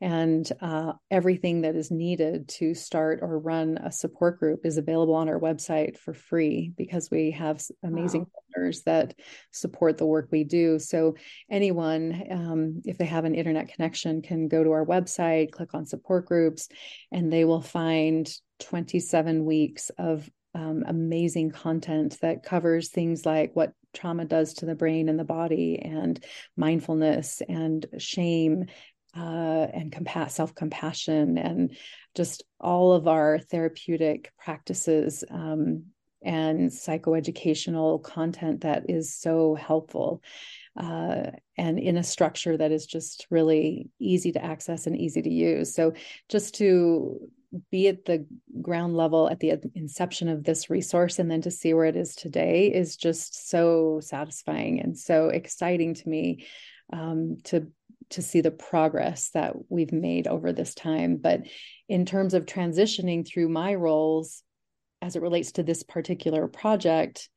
and 0.01 0.51
uh, 0.61 0.93
everything 1.11 1.61
that 1.61 1.75
is 1.75 1.91
needed 1.91 2.47
to 2.49 2.73
start 2.73 3.19
or 3.21 3.37
run 3.37 3.77
a 3.77 3.91
support 3.91 4.39
group 4.39 4.65
is 4.65 4.77
available 4.77 5.13
on 5.13 5.29
our 5.29 5.39
website 5.39 5.97
for 5.97 6.13
free 6.13 6.73
because 6.75 7.09
we 7.11 7.31
have 7.31 7.63
amazing 7.83 8.21
wow. 8.21 8.27
partners 8.53 8.81
that 8.81 9.13
support 9.51 9.97
the 9.97 10.05
work 10.05 10.27
we 10.31 10.43
do 10.43 10.79
so 10.79 11.15
anyone 11.49 12.23
um, 12.31 12.81
if 12.85 12.97
they 12.97 13.05
have 13.05 13.25
an 13.25 13.35
internet 13.35 13.71
connection 13.73 14.21
can 14.21 14.47
go 14.47 14.63
to 14.63 14.71
our 14.71 14.85
website 14.85 15.51
click 15.51 15.73
on 15.73 15.85
support 15.85 16.25
groups 16.25 16.67
and 17.11 17.31
they 17.31 17.45
will 17.45 17.61
find 17.61 18.33
27 18.59 19.45
weeks 19.45 19.91
of 19.97 20.29
um, 20.53 20.83
amazing 20.85 21.51
content 21.51 22.17
that 22.21 22.43
covers 22.43 22.89
things 22.89 23.25
like 23.25 23.51
what 23.55 23.73
trauma 23.93 24.25
does 24.25 24.53
to 24.55 24.65
the 24.65 24.75
brain 24.75 25.09
and 25.09 25.19
the 25.19 25.23
body 25.23 25.79
and 25.79 26.23
mindfulness 26.55 27.41
and 27.47 27.85
shame 27.97 28.65
uh, 29.15 29.67
and 29.73 29.91
compa- 29.91 30.31
self 30.31 30.55
compassion 30.55 31.37
and 31.37 31.75
just 32.15 32.43
all 32.59 32.93
of 32.93 33.07
our 33.07 33.39
therapeutic 33.39 34.31
practices 34.37 35.23
um, 35.29 35.85
and 36.23 36.69
psychoeducational 36.69 38.01
content 38.03 38.61
that 38.61 38.89
is 38.89 39.15
so 39.15 39.55
helpful 39.55 40.21
uh, 40.79 41.31
and 41.57 41.79
in 41.79 41.97
a 41.97 42.03
structure 42.03 42.55
that 42.55 42.71
is 42.71 42.85
just 42.85 43.27
really 43.29 43.89
easy 43.99 44.31
to 44.31 44.43
access 44.43 44.87
and 44.87 44.97
easy 44.97 45.21
to 45.21 45.29
use. 45.29 45.73
So, 45.73 45.93
just 46.29 46.55
to 46.55 47.29
be 47.69 47.89
at 47.89 48.05
the 48.05 48.25
ground 48.61 48.95
level 48.95 49.29
at 49.29 49.41
the 49.41 49.59
inception 49.75 50.29
of 50.29 50.45
this 50.45 50.69
resource 50.69 51.19
and 51.19 51.29
then 51.29 51.41
to 51.41 51.51
see 51.51 51.73
where 51.73 51.85
it 51.85 51.97
is 51.97 52.15
today 52.15 52.67
is 52.67 52.95
just 52.95 53.49
so 53.49 53.99
satisfying 54.01 54.79
and 54.79 54.97
so 54.97 55.27
exciting 55.27 55.93
to 55.93 56.07
me 56.07 56.45
um, 56.93 57.37
to 57.43 57.67
to 58.11 58.21
see 58.21 58.41
the 58.41 58.51
progress 58.51 59.29
that 59.33 59.53
we've 59.69 59.91
made 59.91 60.27
over 60.27 60.53
this 60.53 60.73
time. 60.73 61.17
But 61.17 61.41
in 61.89 62.05
terms 62.05 62.33
of 62.33 62.45
transitioning 62.45 63.27
through 63.27 63.49
my 63.49 63.75
roles 63.75 64.43
as 65.01 65.15
it 65.15 65.21
relates 65.21 65.53
to 65.53 65.63
this 65.63 65.83
particular 65.83 66.47
project, 66.47 67.29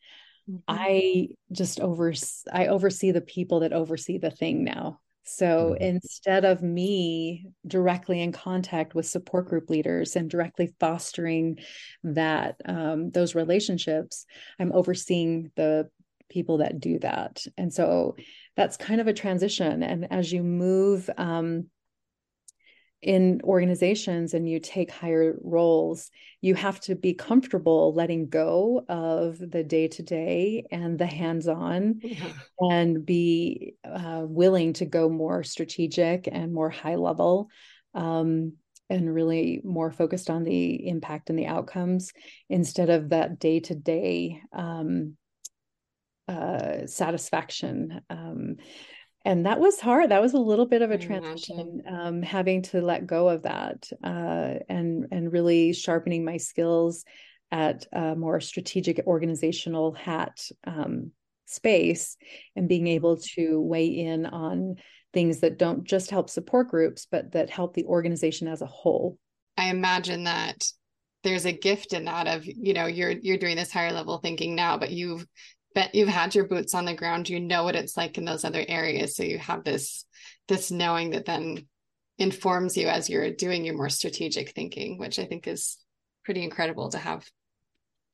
mm-hmm. 0.48 0.58
I 0.68 1.28
just 1.52 1.80
over 1.80 2.12
I 2.52 2.66
oversee 2.66 3.10
the 3.10 3.20
people 3.20 3.60
that 3.60 3.72
oversee 3.72 4.18
the 4.18 4.30
thing 4.30 4.64
now. 4.64 5.00
So 5.24 5.74
mm-hmm. 5.74 5.82
instead 5.82 6.44
of 6.44 6.62
me 6.62 7.46
directly 7.66 8.20
in 8.20 8.32
contact 8.32 8.94
with 8.94 9.06
support 9.06 9.48
group 9.48 9.70
leaders 9.70 10.16
and 10.16 10.28
directly 10.28 10.74
fostering 10.78 11.58
that 12.02 12.56
um, 12.66 13.10
those 13.10 13.34
relationships, 13.34 14.26
I'm 14.60 14.72
overseeing 14.72 15.50
the 15.56 15.88
people 16.28 16.58
that 16.58 16.80
do 16.80 16.98
that. 17.00 17.44
And 17.56 17.72
so 17.72 18.16
that's 18.56 18.76
kind 18.76 19.00
of 19.00 19.06
a 19.06 19.12
transition. 19.12 19.82
And 19.82 20.10
as 20.12 20.32
you 20.32 20.42
move 20.42 21.08
um, 21.16 21.66
in 23.02 23.40
organizations 23.44 24.32
and 24.32 24.48
you 24.48 24.58
take 24.58 24.90
higher 24.90 25.36
roles, 25.42 26.10
you 26.40 26.54
have 26.54 26.80
to 26.80 26.94
be 26.94 27.12
comfortable 27.12 27.92
letting 27.94 28.28
go 28.28 28.84
of 28.88 29.38
the 29.38 29.62
day 29.62 29.88
to 29.88 30.02
day 30.02 30.64
and 30.70 30.98
the 30.98 31.06
hands 31.06 31.46
on 31.46 32.00
yeah. 32.02 32.32
and 32.60 33.04
be 33.04 33.74
uh, 33.84 34.22
willing 34.24 34.72
to 34.74 34.86
go 34.86 35.08
more 35.08 35.44
strategic 35.44 36.28
and 36.32 36.52
more 36.52 36.70
high 36.70 36.96
level. 36.96 37.48
Um, 37.94 38.54
and 38.90 39.14
really 39.14 39.62
more 39.64 39.90
focused 39.90 40.28
on 40.28 40.44
the 40.44 40.88
impact 40.88 41.30
and 41.30 41.38
the 41.38 41.46
outcomes 41.46 42.12
instead 42.50 42.90
of 42.90 43.08
that 43.08 43.38
day 43.38 43.58
to 43.58 43.74
day 43.74 44.42
uh, 46.28 46.86
satisfaction. 46.86 48.00
Um, 48.10 48.56
and 49.24 49.46
that 49.46 49.58
was 49.58 49.80
hard. 49.80 50.10
That 50.10 50.20
was 50.20 50.34
a 50.34 50.38
little 50.38 50.66
bit 50.66 50.82
of 50.82 50.90
a 50.90 50.98
transition, 50.98 51.82
um, 51.88 52.22
having 52.22 52.62
to 52.62 52.82
let 52.82 53.06
go 53.06 53.28
of 53.28 53.42
that 53.44 53.88
uh, 54.02 54.54
and 54.68 55.06
and 55.10 55.32
really 55.32 55.72
sharpening 55.72 56.26
my 56.26 56.36
skills 56.36 57.04
at 57.50 57.86
a 57.92 58.14
more 58.14 58.40
strategic 58.40 59.00
organizational 59.06 59.92
hat 59.92 60.46
um, 60.66 61.12
space 61.46 62.16
and 62.54 62.68
being 62.68 62.86
able 62.86 63.16
to 63.16 63.60
weigh 63.60 63.86
in 63.86 64.26
on 64.26 64.76
things 65.14 65.40
that 65.40 65.58
don't 65.58 65.84
just 65.84 66.10
help 66.10 66.28
support 66.28 66.68
groups, 66.68 67.06
but 67.10 67.32
that 67.32 67.48
help 67.48 67.72
the 67.72 67.84
organization 67.84 68.48
as 68.48 68.60
a 68.60 68.66
whole. 68.66 69.18
I 69.56 69.70
imagine 69.70 70.24
that 70.24 70.66
there's 71.22 71.46
a 71.46 71.52
gift 71.52 71.94
in 71.94 72.04
that 72.04 72.26
of 72.26 72.44
you 72.44 72.74
know 72.74 72.86
you're 72.86 73.10
you're 73.10 73.38
doing 73.38 73.56
this 73.56 73.72
higher 73.72 73.92
level 73.92 74.18
thinking 74.18 74.54
now 74.54 74.76
but 74.76 74.90
you've 74.90 75.26
but 75.74 75.94
you've 75.94 76.08
had 76.08 76.34
your 76.34 76.46
boots 76.46 76.74
on 76.74 76.84
the 76.84 76.94
ground 76.94 77.28
you 77.28 77.40
know 77.40 77.64
what 77.64 77.76
it's 77.76 77.96
like 77.96 78.16
in 78.18 78.24
those 78.24 78.44
other 78.44 78.64
areas. 78.66 79.16
So 79.16 79.22
you 79.22 79.38
have 79.38 79.64
this 79.64 80.04
this 80.48 80.70
knowing 80.70 81.10
that 81.10 81.24
then 81.24 81.66
informs 82.18 82.76
you 82.76 82.86
as 82.86 83.10
you're 83.10 83.30
doing 83.30 83.64
your 83.64 83.76
more 83.76 83.88
strategic 83.88 84.50
thinking 84.50 84.98
which 84.98 85.18
i 85.18 85.24
think 85.24 85.48
is 85.48 85.76
pretty 86.24 86.44
incredible 86.44 86.88
to 86.88 86.98
have 86.98 87.28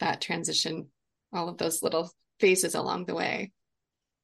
that 0.00 0.20
transition 0.20 0.88
all 1.32 1.48
of 1.48 1.58
those 1.58 1.82
little 1.82 2.10
phases 2.40 2.74
along 2.74 3.04
the 3.04 3.14
way. 3.14 3.52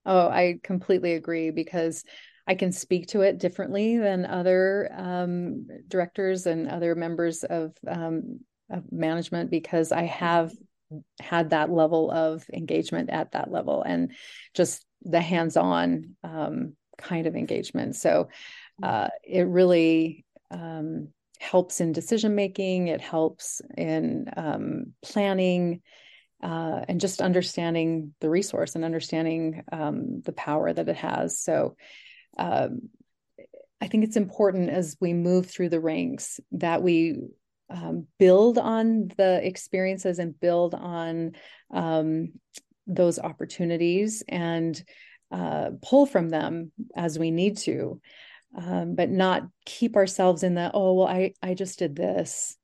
Oh 0.06 0.28
i 0.28 0.58
completely 0.62 1.12
agree 1.12 1.50
because 1.50 2.04
i 2.46 2.54
can 2.54 2.72
speak 2.72 3.08
to 3.08 3.20
it 3.20 3.38
differently 3.38 3.98
than 3.98 4.24
other 4.24 4.90
um, 4.96 5.66
directors 5.88 6.46
and 6.46 6.68
other 6.68 6.94
members 6.94 7.44
of, 7.44 7.72
um, 7.86 8.40
of 8.70 8.90
management 8.90 9.50
because 9.50 9.92
i 9.92 10.04
have 10.04 10.52
had 11.20 11.50
that 11.50 11.70
level 11.70 12.10
of 12.10 12.44
engagement 12.52 13.10
at 13.10 13.32
that 13.32 13.50
level 13.50 13.82
and 13.82 14.12
just 14.54 14.84
the 15.02 15.20
hands-on 15.20 16.16
um, 16.24 16.74
kind 16.98 17.26
of 17.26 17.36
engagement. 17.36 17.96
So 17.96 18.28
uh, 18.82 19.08
it 19.24 19.46
really 19.46 20.24
um, 20.50 21.08
helps 21.38 21.80
in 21.80 21.92
decision 21.92 22.34
making 22.34 22.88
it 22.88 23.00
helps 23.00 23.60
in 23.76 24.30
um, 24.36 24.92
planning 25.02 25.82
uh, 26.42 26.84
and 26.88 27.00
just 27.00 27.20
understanding 27.20 28.14
the 28.20 28.30
resource 28.30 28.74
and 28.74 28.84
understanding 28.84 29.64
um, 29.72 30.22
the 30.22 30.32
power 30.32 30.72
that 30.72 30.88
it 30.88 30.96
has. 30.96 31.38
So 31.38 31.76
um, 32.38 32.90
i 33.80 33.88
think 33.88 34.04
it's 34.04 34.16
important 34.16 34.70
as 34.70 34.96
we 35.00 35.12
move 35.12 35.46
through 35.46 35.68
the 35.68 35.80
ranks 35.80 36.40
that 36.52 36.82
we 36.82 37.16
um, 37.70 38.06
build 38.18 38.58
on 38.58 39.10
the 39.16 39.44
experiences 39.46 40.18
and 40.18 40.38
build 40.38 40.74
on 40.74 41.32
um, 41.72 42.32
those 42.86 43.18
opportunities 43.18 44.22
and 44.28 44.82
uh, 45.32 45.70
pull 45.82 46.06
from 46.06 46.28
them 46.28 46.70
as 46.96 47.18
we 47.18 47.30
need 47.30 47.56
to, 47.58 48.00
um, 48.56 48.94
but 48.94 49.10
not 49.10 49.42
keep 49.64 49.96
ourselves 49.96 50.42
in 50.42 50.54
the, 50.54 50.70
oh, 50.72 50.94
well, 50.94 51.08
I, 51.08 51.32
I 51.42 51.54
just 51.54 51.78
did 51.78 51.96
this. 51.96 52.56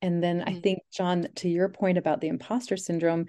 And 0.00 0.22
then 0.22 0.40
mm-hmm. 0.40 0.56
I 0.56 0.60
think, 0.60 0.80
John, 0.92 1.28
to 1.36 1.48
your 1.48 1.68
point 1.68 1.98
about 1.98 2.20
the 2.20 2.28
imposter 2.28 2.76
syndrome, 2.76 3.26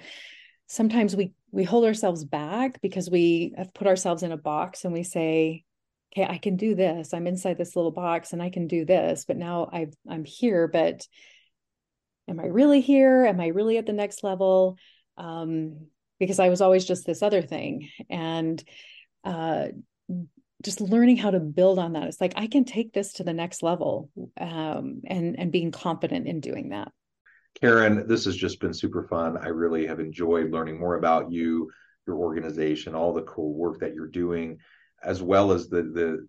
sometimes 0.67 1.15
we 1.15 1.32
we 1.52 1.63
hold 1.63 1.86
ourselves 1.86 2.26
back 2.26 2.82
because 2.82 3.10
we 3.10 3.54
have 3.56 3.74
put 3.74 3.88
ourselves 3.88 4.24
in 4.24 4.34
a 4.34 4.38
box 4.38 4.84
and 4.84 4.93
we 4.93 5.04
say 5.04 5.63
okay 6.15 6.28
i 6.32 6.38
can 6.38 6.56
do 6.56 6.75
this. 6.75 7.13
I'm 7.13 7.28
inside 7.28 7.58
this 7.58 7.75
little 7.75 7.91
box 7.91 8.34
and 8.34 8.41
i 8.41 8.49
can 8.49 8.67
do 8.67 8.86
this 8.86 9.25
but 9.25 9.38
now 9.38 9.69
i 9.71 9.88
i'm 10.10 10.25
here 10.25 10.67
but 10.67 11.06
am 12.28 12.39
i 12.39 12.45
really 12.45 12.82
here? 12.82 13.25
Am 13.25 13.39
i 13.39 13.47
really 13.47 13.78
at 13.78 13.86
the 13.86 13.93
next 13.93 14.23
level? 14.23 14.78
Um, 15.17 15.88
because 16.19 16.39
i 16.39 16.49
was 16.49 16.62
always 16.62 16.86
just 16.86 17.06
this 17.06 17.21
other 17.21 17.41
thing 17.41 17.89
and 18.10 18.63
uh, 19.23 19.67
just 20.63 20.82
learning 20.82 21.17
how 21.17 21.32
to 21.32 21.39
build 21.39 21.80
on 21.80 21.93
that. 21.93 22.08
It's 22.08 22.21
like 22.21 22.34
i 22.36 22.47
can 22.47 22.65
take 22.65 22.93
this 22.93 23.13
to 23.13 23.23
the 23.23 23.34
next 23.34 23.63
level 23.63 24.10
um, 24.39 25.01
and 25.06 25.38
and 25.38 25.51
being 25.51 25.71
confident 25.71 26.28
in 26.28 26.39
doing 26.39 26.69
that. 26.69 26.91
Karen 27.62 28.08
this 28.08 28.25
has 28.25 28.36
just 28.36 28.60
been 28.60 28.73
super 28.73 29.04
fun. 29.04 29.38
I 29.38 29.47
really 29.47 29.88
have 29.88 29.99
enjoyed 29.99 30.51
learning 30.51 30.80
more 30.80 30.95
about 30.95 31.32
you 31.32 31.70
your 32.07 32.18
organization 32.18 32.93
all 32.93 33.13
the 33.13 33.24
cool 33.24 33.53
work 33.55 33.80
that 33.80 33.95
you're 33.95 34.07
doing 34.07 34.59
as 35.06 35.22
well 35.22 35.51
as 35.51 35.70
the 35.70 35.84
the 35.84 36.28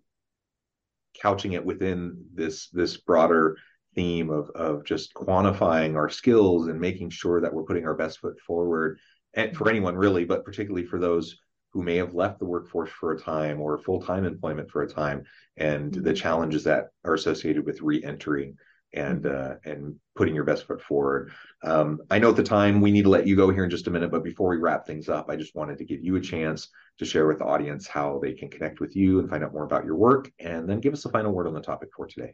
couching 1.21 1.53
it 1.53 1.65
within 1.65 2.23
this 2.33 2.69
this 2.69 2.97
broader 2.97 3.57
theme 3.95 4.29
of 4.29 4.49
of 4.51 4.85
just 4.85 5.13
quantifying 5.13 5.95
our 5.95 6.09
skills 6.09 6.67
and 6.67 6.79
making 6.79 7.09
sure 7.09 7.41
that 7.41 7.53
we're 7.53 7.63
putting 7.63 7.85
our 7.85 7.95
best 7.95 8.19
foot 8.19 8.39
forward 8.39 8.99
and 9.33 9.57
for 9.57 9.69
anyone 9.69 9.95
really 9.95 10.23
but 10.23 10.45
particularly 10.45 10.85
for 10.85 10.99
those 10.99 11.39
who 11.73 11.81
may 11.83 11.97
have 11.97 12.13
left 12.13 12.39
the 12.39 12.45
workforce 12.45 12.89
for 12.89 13.11
a 13.11 13.19
time 13.19 13.59
or 13.59 13.77
full-time 13.77 14.25
employment 14.25 14.69
for 14.69 14.83
a 14.83 14.89
time 14.89 15.23
and 15.57 15.91
mm-hmm. 15.91 16.03
the 16.03 16.13
challenges 16.13 16.63
that 16.63 16.89
are 17.03 17.15
associated 17.15 17.65
with 17.65 17.81
re-entering 17.81 18.55
and 18.93 19.25
uh, 19.25 19.55
and 19.65 19.95
putting 20.15 20.35
your 20.35 20.43
best 20.43 20.65
foot 20.65 20.81
forward. 20.81 21.31
Um, 21.63 22.01
I 22.09 22.19
know 22.19 22.29
at 22.29 22.35
the 22.35 22.43
time 22.43 22.81
we 22.81 22.91
need 22.91 23.03
to 23.03 23.09
let 23.09 23.27
you 23.27 23.35
go 23.35 23.51
here 23.51 23.63
in 23.63 23.69
just 23.69 23.87
a 23.87 23.91
minute, 23.91 24.11
but 24.11 24.23
before 24.23 24.49
we 24.49 24.57
wrap 24.57 24.85
things 24.85 25.09
up, 25.09 25.29
I 25.29 25.35
just 25.35 25.55
wanted 25.55 25.77
to 25.79 25.85
give 25.85 26.03
you 26.03 26.15
a 26.15 26.21
chance 26.21 26.69
to 26.99 27.05
share 27.05 27.27
with 27.27 27.39
the 27.39 27.45
audience 27.45 27.87
how 27.87 28.19
they 28.21 28.33
can 28.33 28.49
connect 28.49 28.79
with 28.79 28.95
you 28.95 29.19
and 29.19 29.29
find 29.29 29.43
out 29.43 29.53
more 29.53 29.65
about 29.65 29.85
your 29.85 29.95
work, 29.95 30.31
and 30.39 30.69
then 30.69 30.79
give 30.79 30.93
us 30.93 31.05
a 31.05 31.09
final 31.09 31.31
word 31.31 31.47
on 31.47 31.53
the 31.53 31.61
topic 31.61 31.89
for 31.95 32.07
today. 32.07 32.33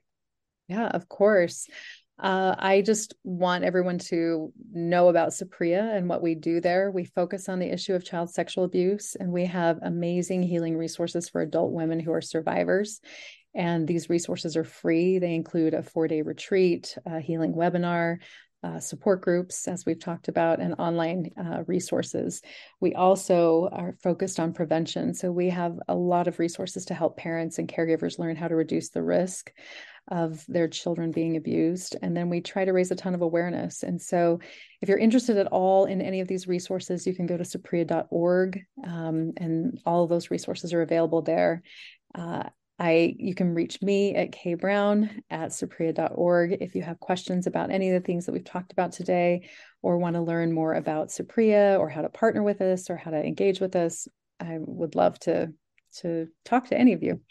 Yeah, 0.68 0.88
of 0.88 1.10
course. 1.10 1.68
Uh, 2.20 2.56
I 2.58 2.82
just 2.82 3.16
want 3.24 3.64
everyone 3.64 3.98
to 3.98 4.54
know 4.72 5.10
about 5.10 5.30
Saprea 5.30 5.98
and 5.98 6.08
what 6.08 6.22
we 6.22 6.36
do 6.36 6.62
there. 6.62 6.92
We 6.92 7.06
focus 7.06 7.50
on 7.50 7.58
the 7.58 7.74
issue 7.74 7.96
of 7.96 8.06
child 8.06 8.30
sexual 8.30 8.64
abuse, 8.64 9.16
and 9.16 9.32
we 9.32 9.46
have 9.46 9.80
amazing 9.82 10.44
healing 10.44 10.78
resources 10.78 11.28
for 11.28 11.42
adult 11.42 11.72
women 11.72 12.00
who 12.00 12.14
are 12.14 12.22
survivors. 12.22 13.02
And 13.56 13.88
these 13.88 14.10
resources 14.10 14.58
are 14.58 14.64
free. 14.64 15.20
They 15.20 15.36
include 15.36 15.74
a 15.74 15.84
four 15.84 16.08
day 16.08 16.22
retreat, 16.22 16.98
a 17.06 17.20
healing 17.20 17.54
webinar, 17.54 18.18
uh, 18.64 18.80
support 18.80 19.22
groups, 19.22 19.68
as 19.68 19.86
we've 19.86 20.00
talked 20.00 20.30
about, 20.30 20.60
and 20.60 20.76
online 20.80 21.30
uh, 21.38 21.64
resources. 21.68 22.42
We 22.80 22.94
also 22.94 23.70
are 23.72 23.98
focused 24.02 24.40
on 24.40 24.54
prevention. 24.54 25.14
So 25.14 25.32
we 25.32 25.50
have 25.50 25.78
a 25.88 25.96
lot 25.96 26.28
of 26.28 26.40
resources 26.40 26.86
to 26.86 26.94
help 26.94 27.18
parents 27.18 27.60
and 27.60 27.68
caregivers 27.68 28.20
learn 28.20 28.38
how 28.38 28.48
to 28.48 28.56
reduce 28.56 28.90
the 28.90 29.04
risk 29.04 29.52
of 30.10 30.46
their 30.48 30.68
children 30.68 31.12
being 31.12 31.38
abused. 31.38 31.96
And 32.02 32.16
then 32.16 32.30
we 32.30 32.42
try 32.42 32.66
to 32.66 32.74
raise 32.74 32.92
a 32.92 32.96
ton 32.96 33.16
of 33.16 33.22
awareness. 33.22 33.84
And 33.84 34.02
so 34.02 34.40
if 34.82 34.90
you're 34.90 34.98
interested 34.98 35.38
at 35.38 35.48
all 35.48 35.86
in 35.86 36.02
any 36.02 36.20
of 36.22 36.28
these 36.28 36.48
resources, 36.48 37.08
you 37.08 37.16
can 37.16 37.26
go 37.26 37.38
to 37.38 37.44
saprea.org 37.44 38.66
um, 38.86 39.34
and 39.38 39.80
all 39.86 40.04
of 40.04 40.10
those 40.10 40.32
resources 40.32 40.74
are 40.74 40.82
available 40.82 41.22
there. 41.22 41.64
Uh, 42.16 42.44
I 42.84 43.16
you 43.18 43.34
can 43.34 43.54
reach 43.54 43.82
me 43.82 44.14
at 44.14 44.32
kbrown 44.32 45.22
at 45.30 45.52
saprea.org 45.52 46.58
if 46.60 46.76
you 46.76 46.82
have 46.82 47.00
questions 47.00 47.48
about 47.48 47.72
any 47.72 47.90
of 47.90 47.94
the 47.94 48.06
things 48.06 48.26
that 48.26 48.34
we've 48.34 48.44
talked 48.44 48.74
about 48.74 48.92
today 48.92 49.48
or 49.82 49.98
want 49.98 50.18
to 50.18 50.22
learn 50.22 50.52
more 50.52 50.74
about 50.74 51.08
Saprea 51.08 51.80
or 51.80 51.88
how 51.88 52.02
to 52.02 52.10
partner 52.10 52.44
with 52.44 52.60
us 52.60 52.90
or 52.90 52.98
how 52.98 53.12
to 53.12 53.26
engage 53.26 53.62
with 53.62 53.78
us. 53.78 54.10
I 54.38 54.58
would 54.60 54.96
love 54.96 55.18
to 55.20 55.54
to 56.00 56.28
talk 56.44 56.68
to 56.68 56.78
any 56.78 56.92
of 56.92 57.02
you. 57.02 57.22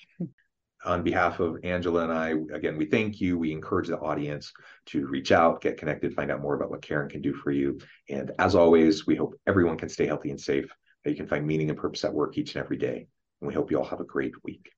On 0.86 1.03
behalf 1.03 1.38
of 1.38 1.59
Angela 1.64 2.05
and 2.05 2.12
I, 2.12 2.30
again, 2.57 2.78
we 2.78 2.86
thank 2.86 3.20
you. 3.20 3.38
We 3.38 3.53
encourage 3.53 3.88
the 3.88 3.98
audience 3.98 4.53
to 4.86 5.07
reach 5.07 5.32
out, 5.32 5.61
get 5.61 5.76
connected, 5.76 6.14
find 6.14 6.30
out 6.30 6.40
more 6.40 6.55
about 6.55 6.70
what 6.70 6.80
Karen 6.80 7.11
can 7.11 7.20
do 7.20 7.34
for 7.34 7.50
you. 7.50 7.78
And 8.09 8.32
as 8.38 8.55
always, 8.55 9.07
we 9.07 9.16
hope 9.16 9.34
everyone 9.46 9.76
can 9.76 9.90
stay 9.90 10.07
healthy 10.07 10.30
and 10.30 10.40
safe, 10.40 10.72
that 11.05 11.11
you 11.11 11.16
can 11.16 11.28
find 11.28 11.46
meaning 11.46 11.68
and 11.68 11.78
purpose 11.78 12.05
at 12.05 12.14
work 12.14 12.38
each 12.38 12.55
and 12.55 12.64
every 12.64 12.78
day. 12.78 13.07
And 13.40 13.48
we 13.48 13.55
hope 13.55 13.70
you 13.70 13.78
all 13.78 13.84
have 13.84 14.00
a 14.00 14.05
great 14.05 14.32
week. 14.44 14.72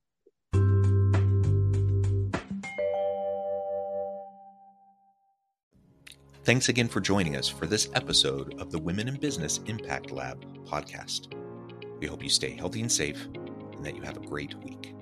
Thanks 6.44 6.68
again 6.68 6.88
for 6.88 7.00
joining 7.00 7.36
us 7.36 7.48
for 7.48 7.66
this 7.66 7.88
episode 7.94 8.60
of 8.60 8.70
the 8.70 8.78
Women 8.78 9.08
in 9.08 9.16
Business 9.16 9.60
Impact 9.64 10.10
Lab 10.10 10.44
podcast. 10.66 11.32
We 12.00 12.06
hope 12.06 12.22
you 12.22 12.28
stay 12.28 12.54
healthy 12.54 12.82
and 12.82 12.92
safe 12.92 13.24
and 13.72 13.82
that 13.82 13.96
you 13.96 14.02
have 14.02 14.18
a 14.18 14.26
great 14.26 14.54
week. 14.62 14.93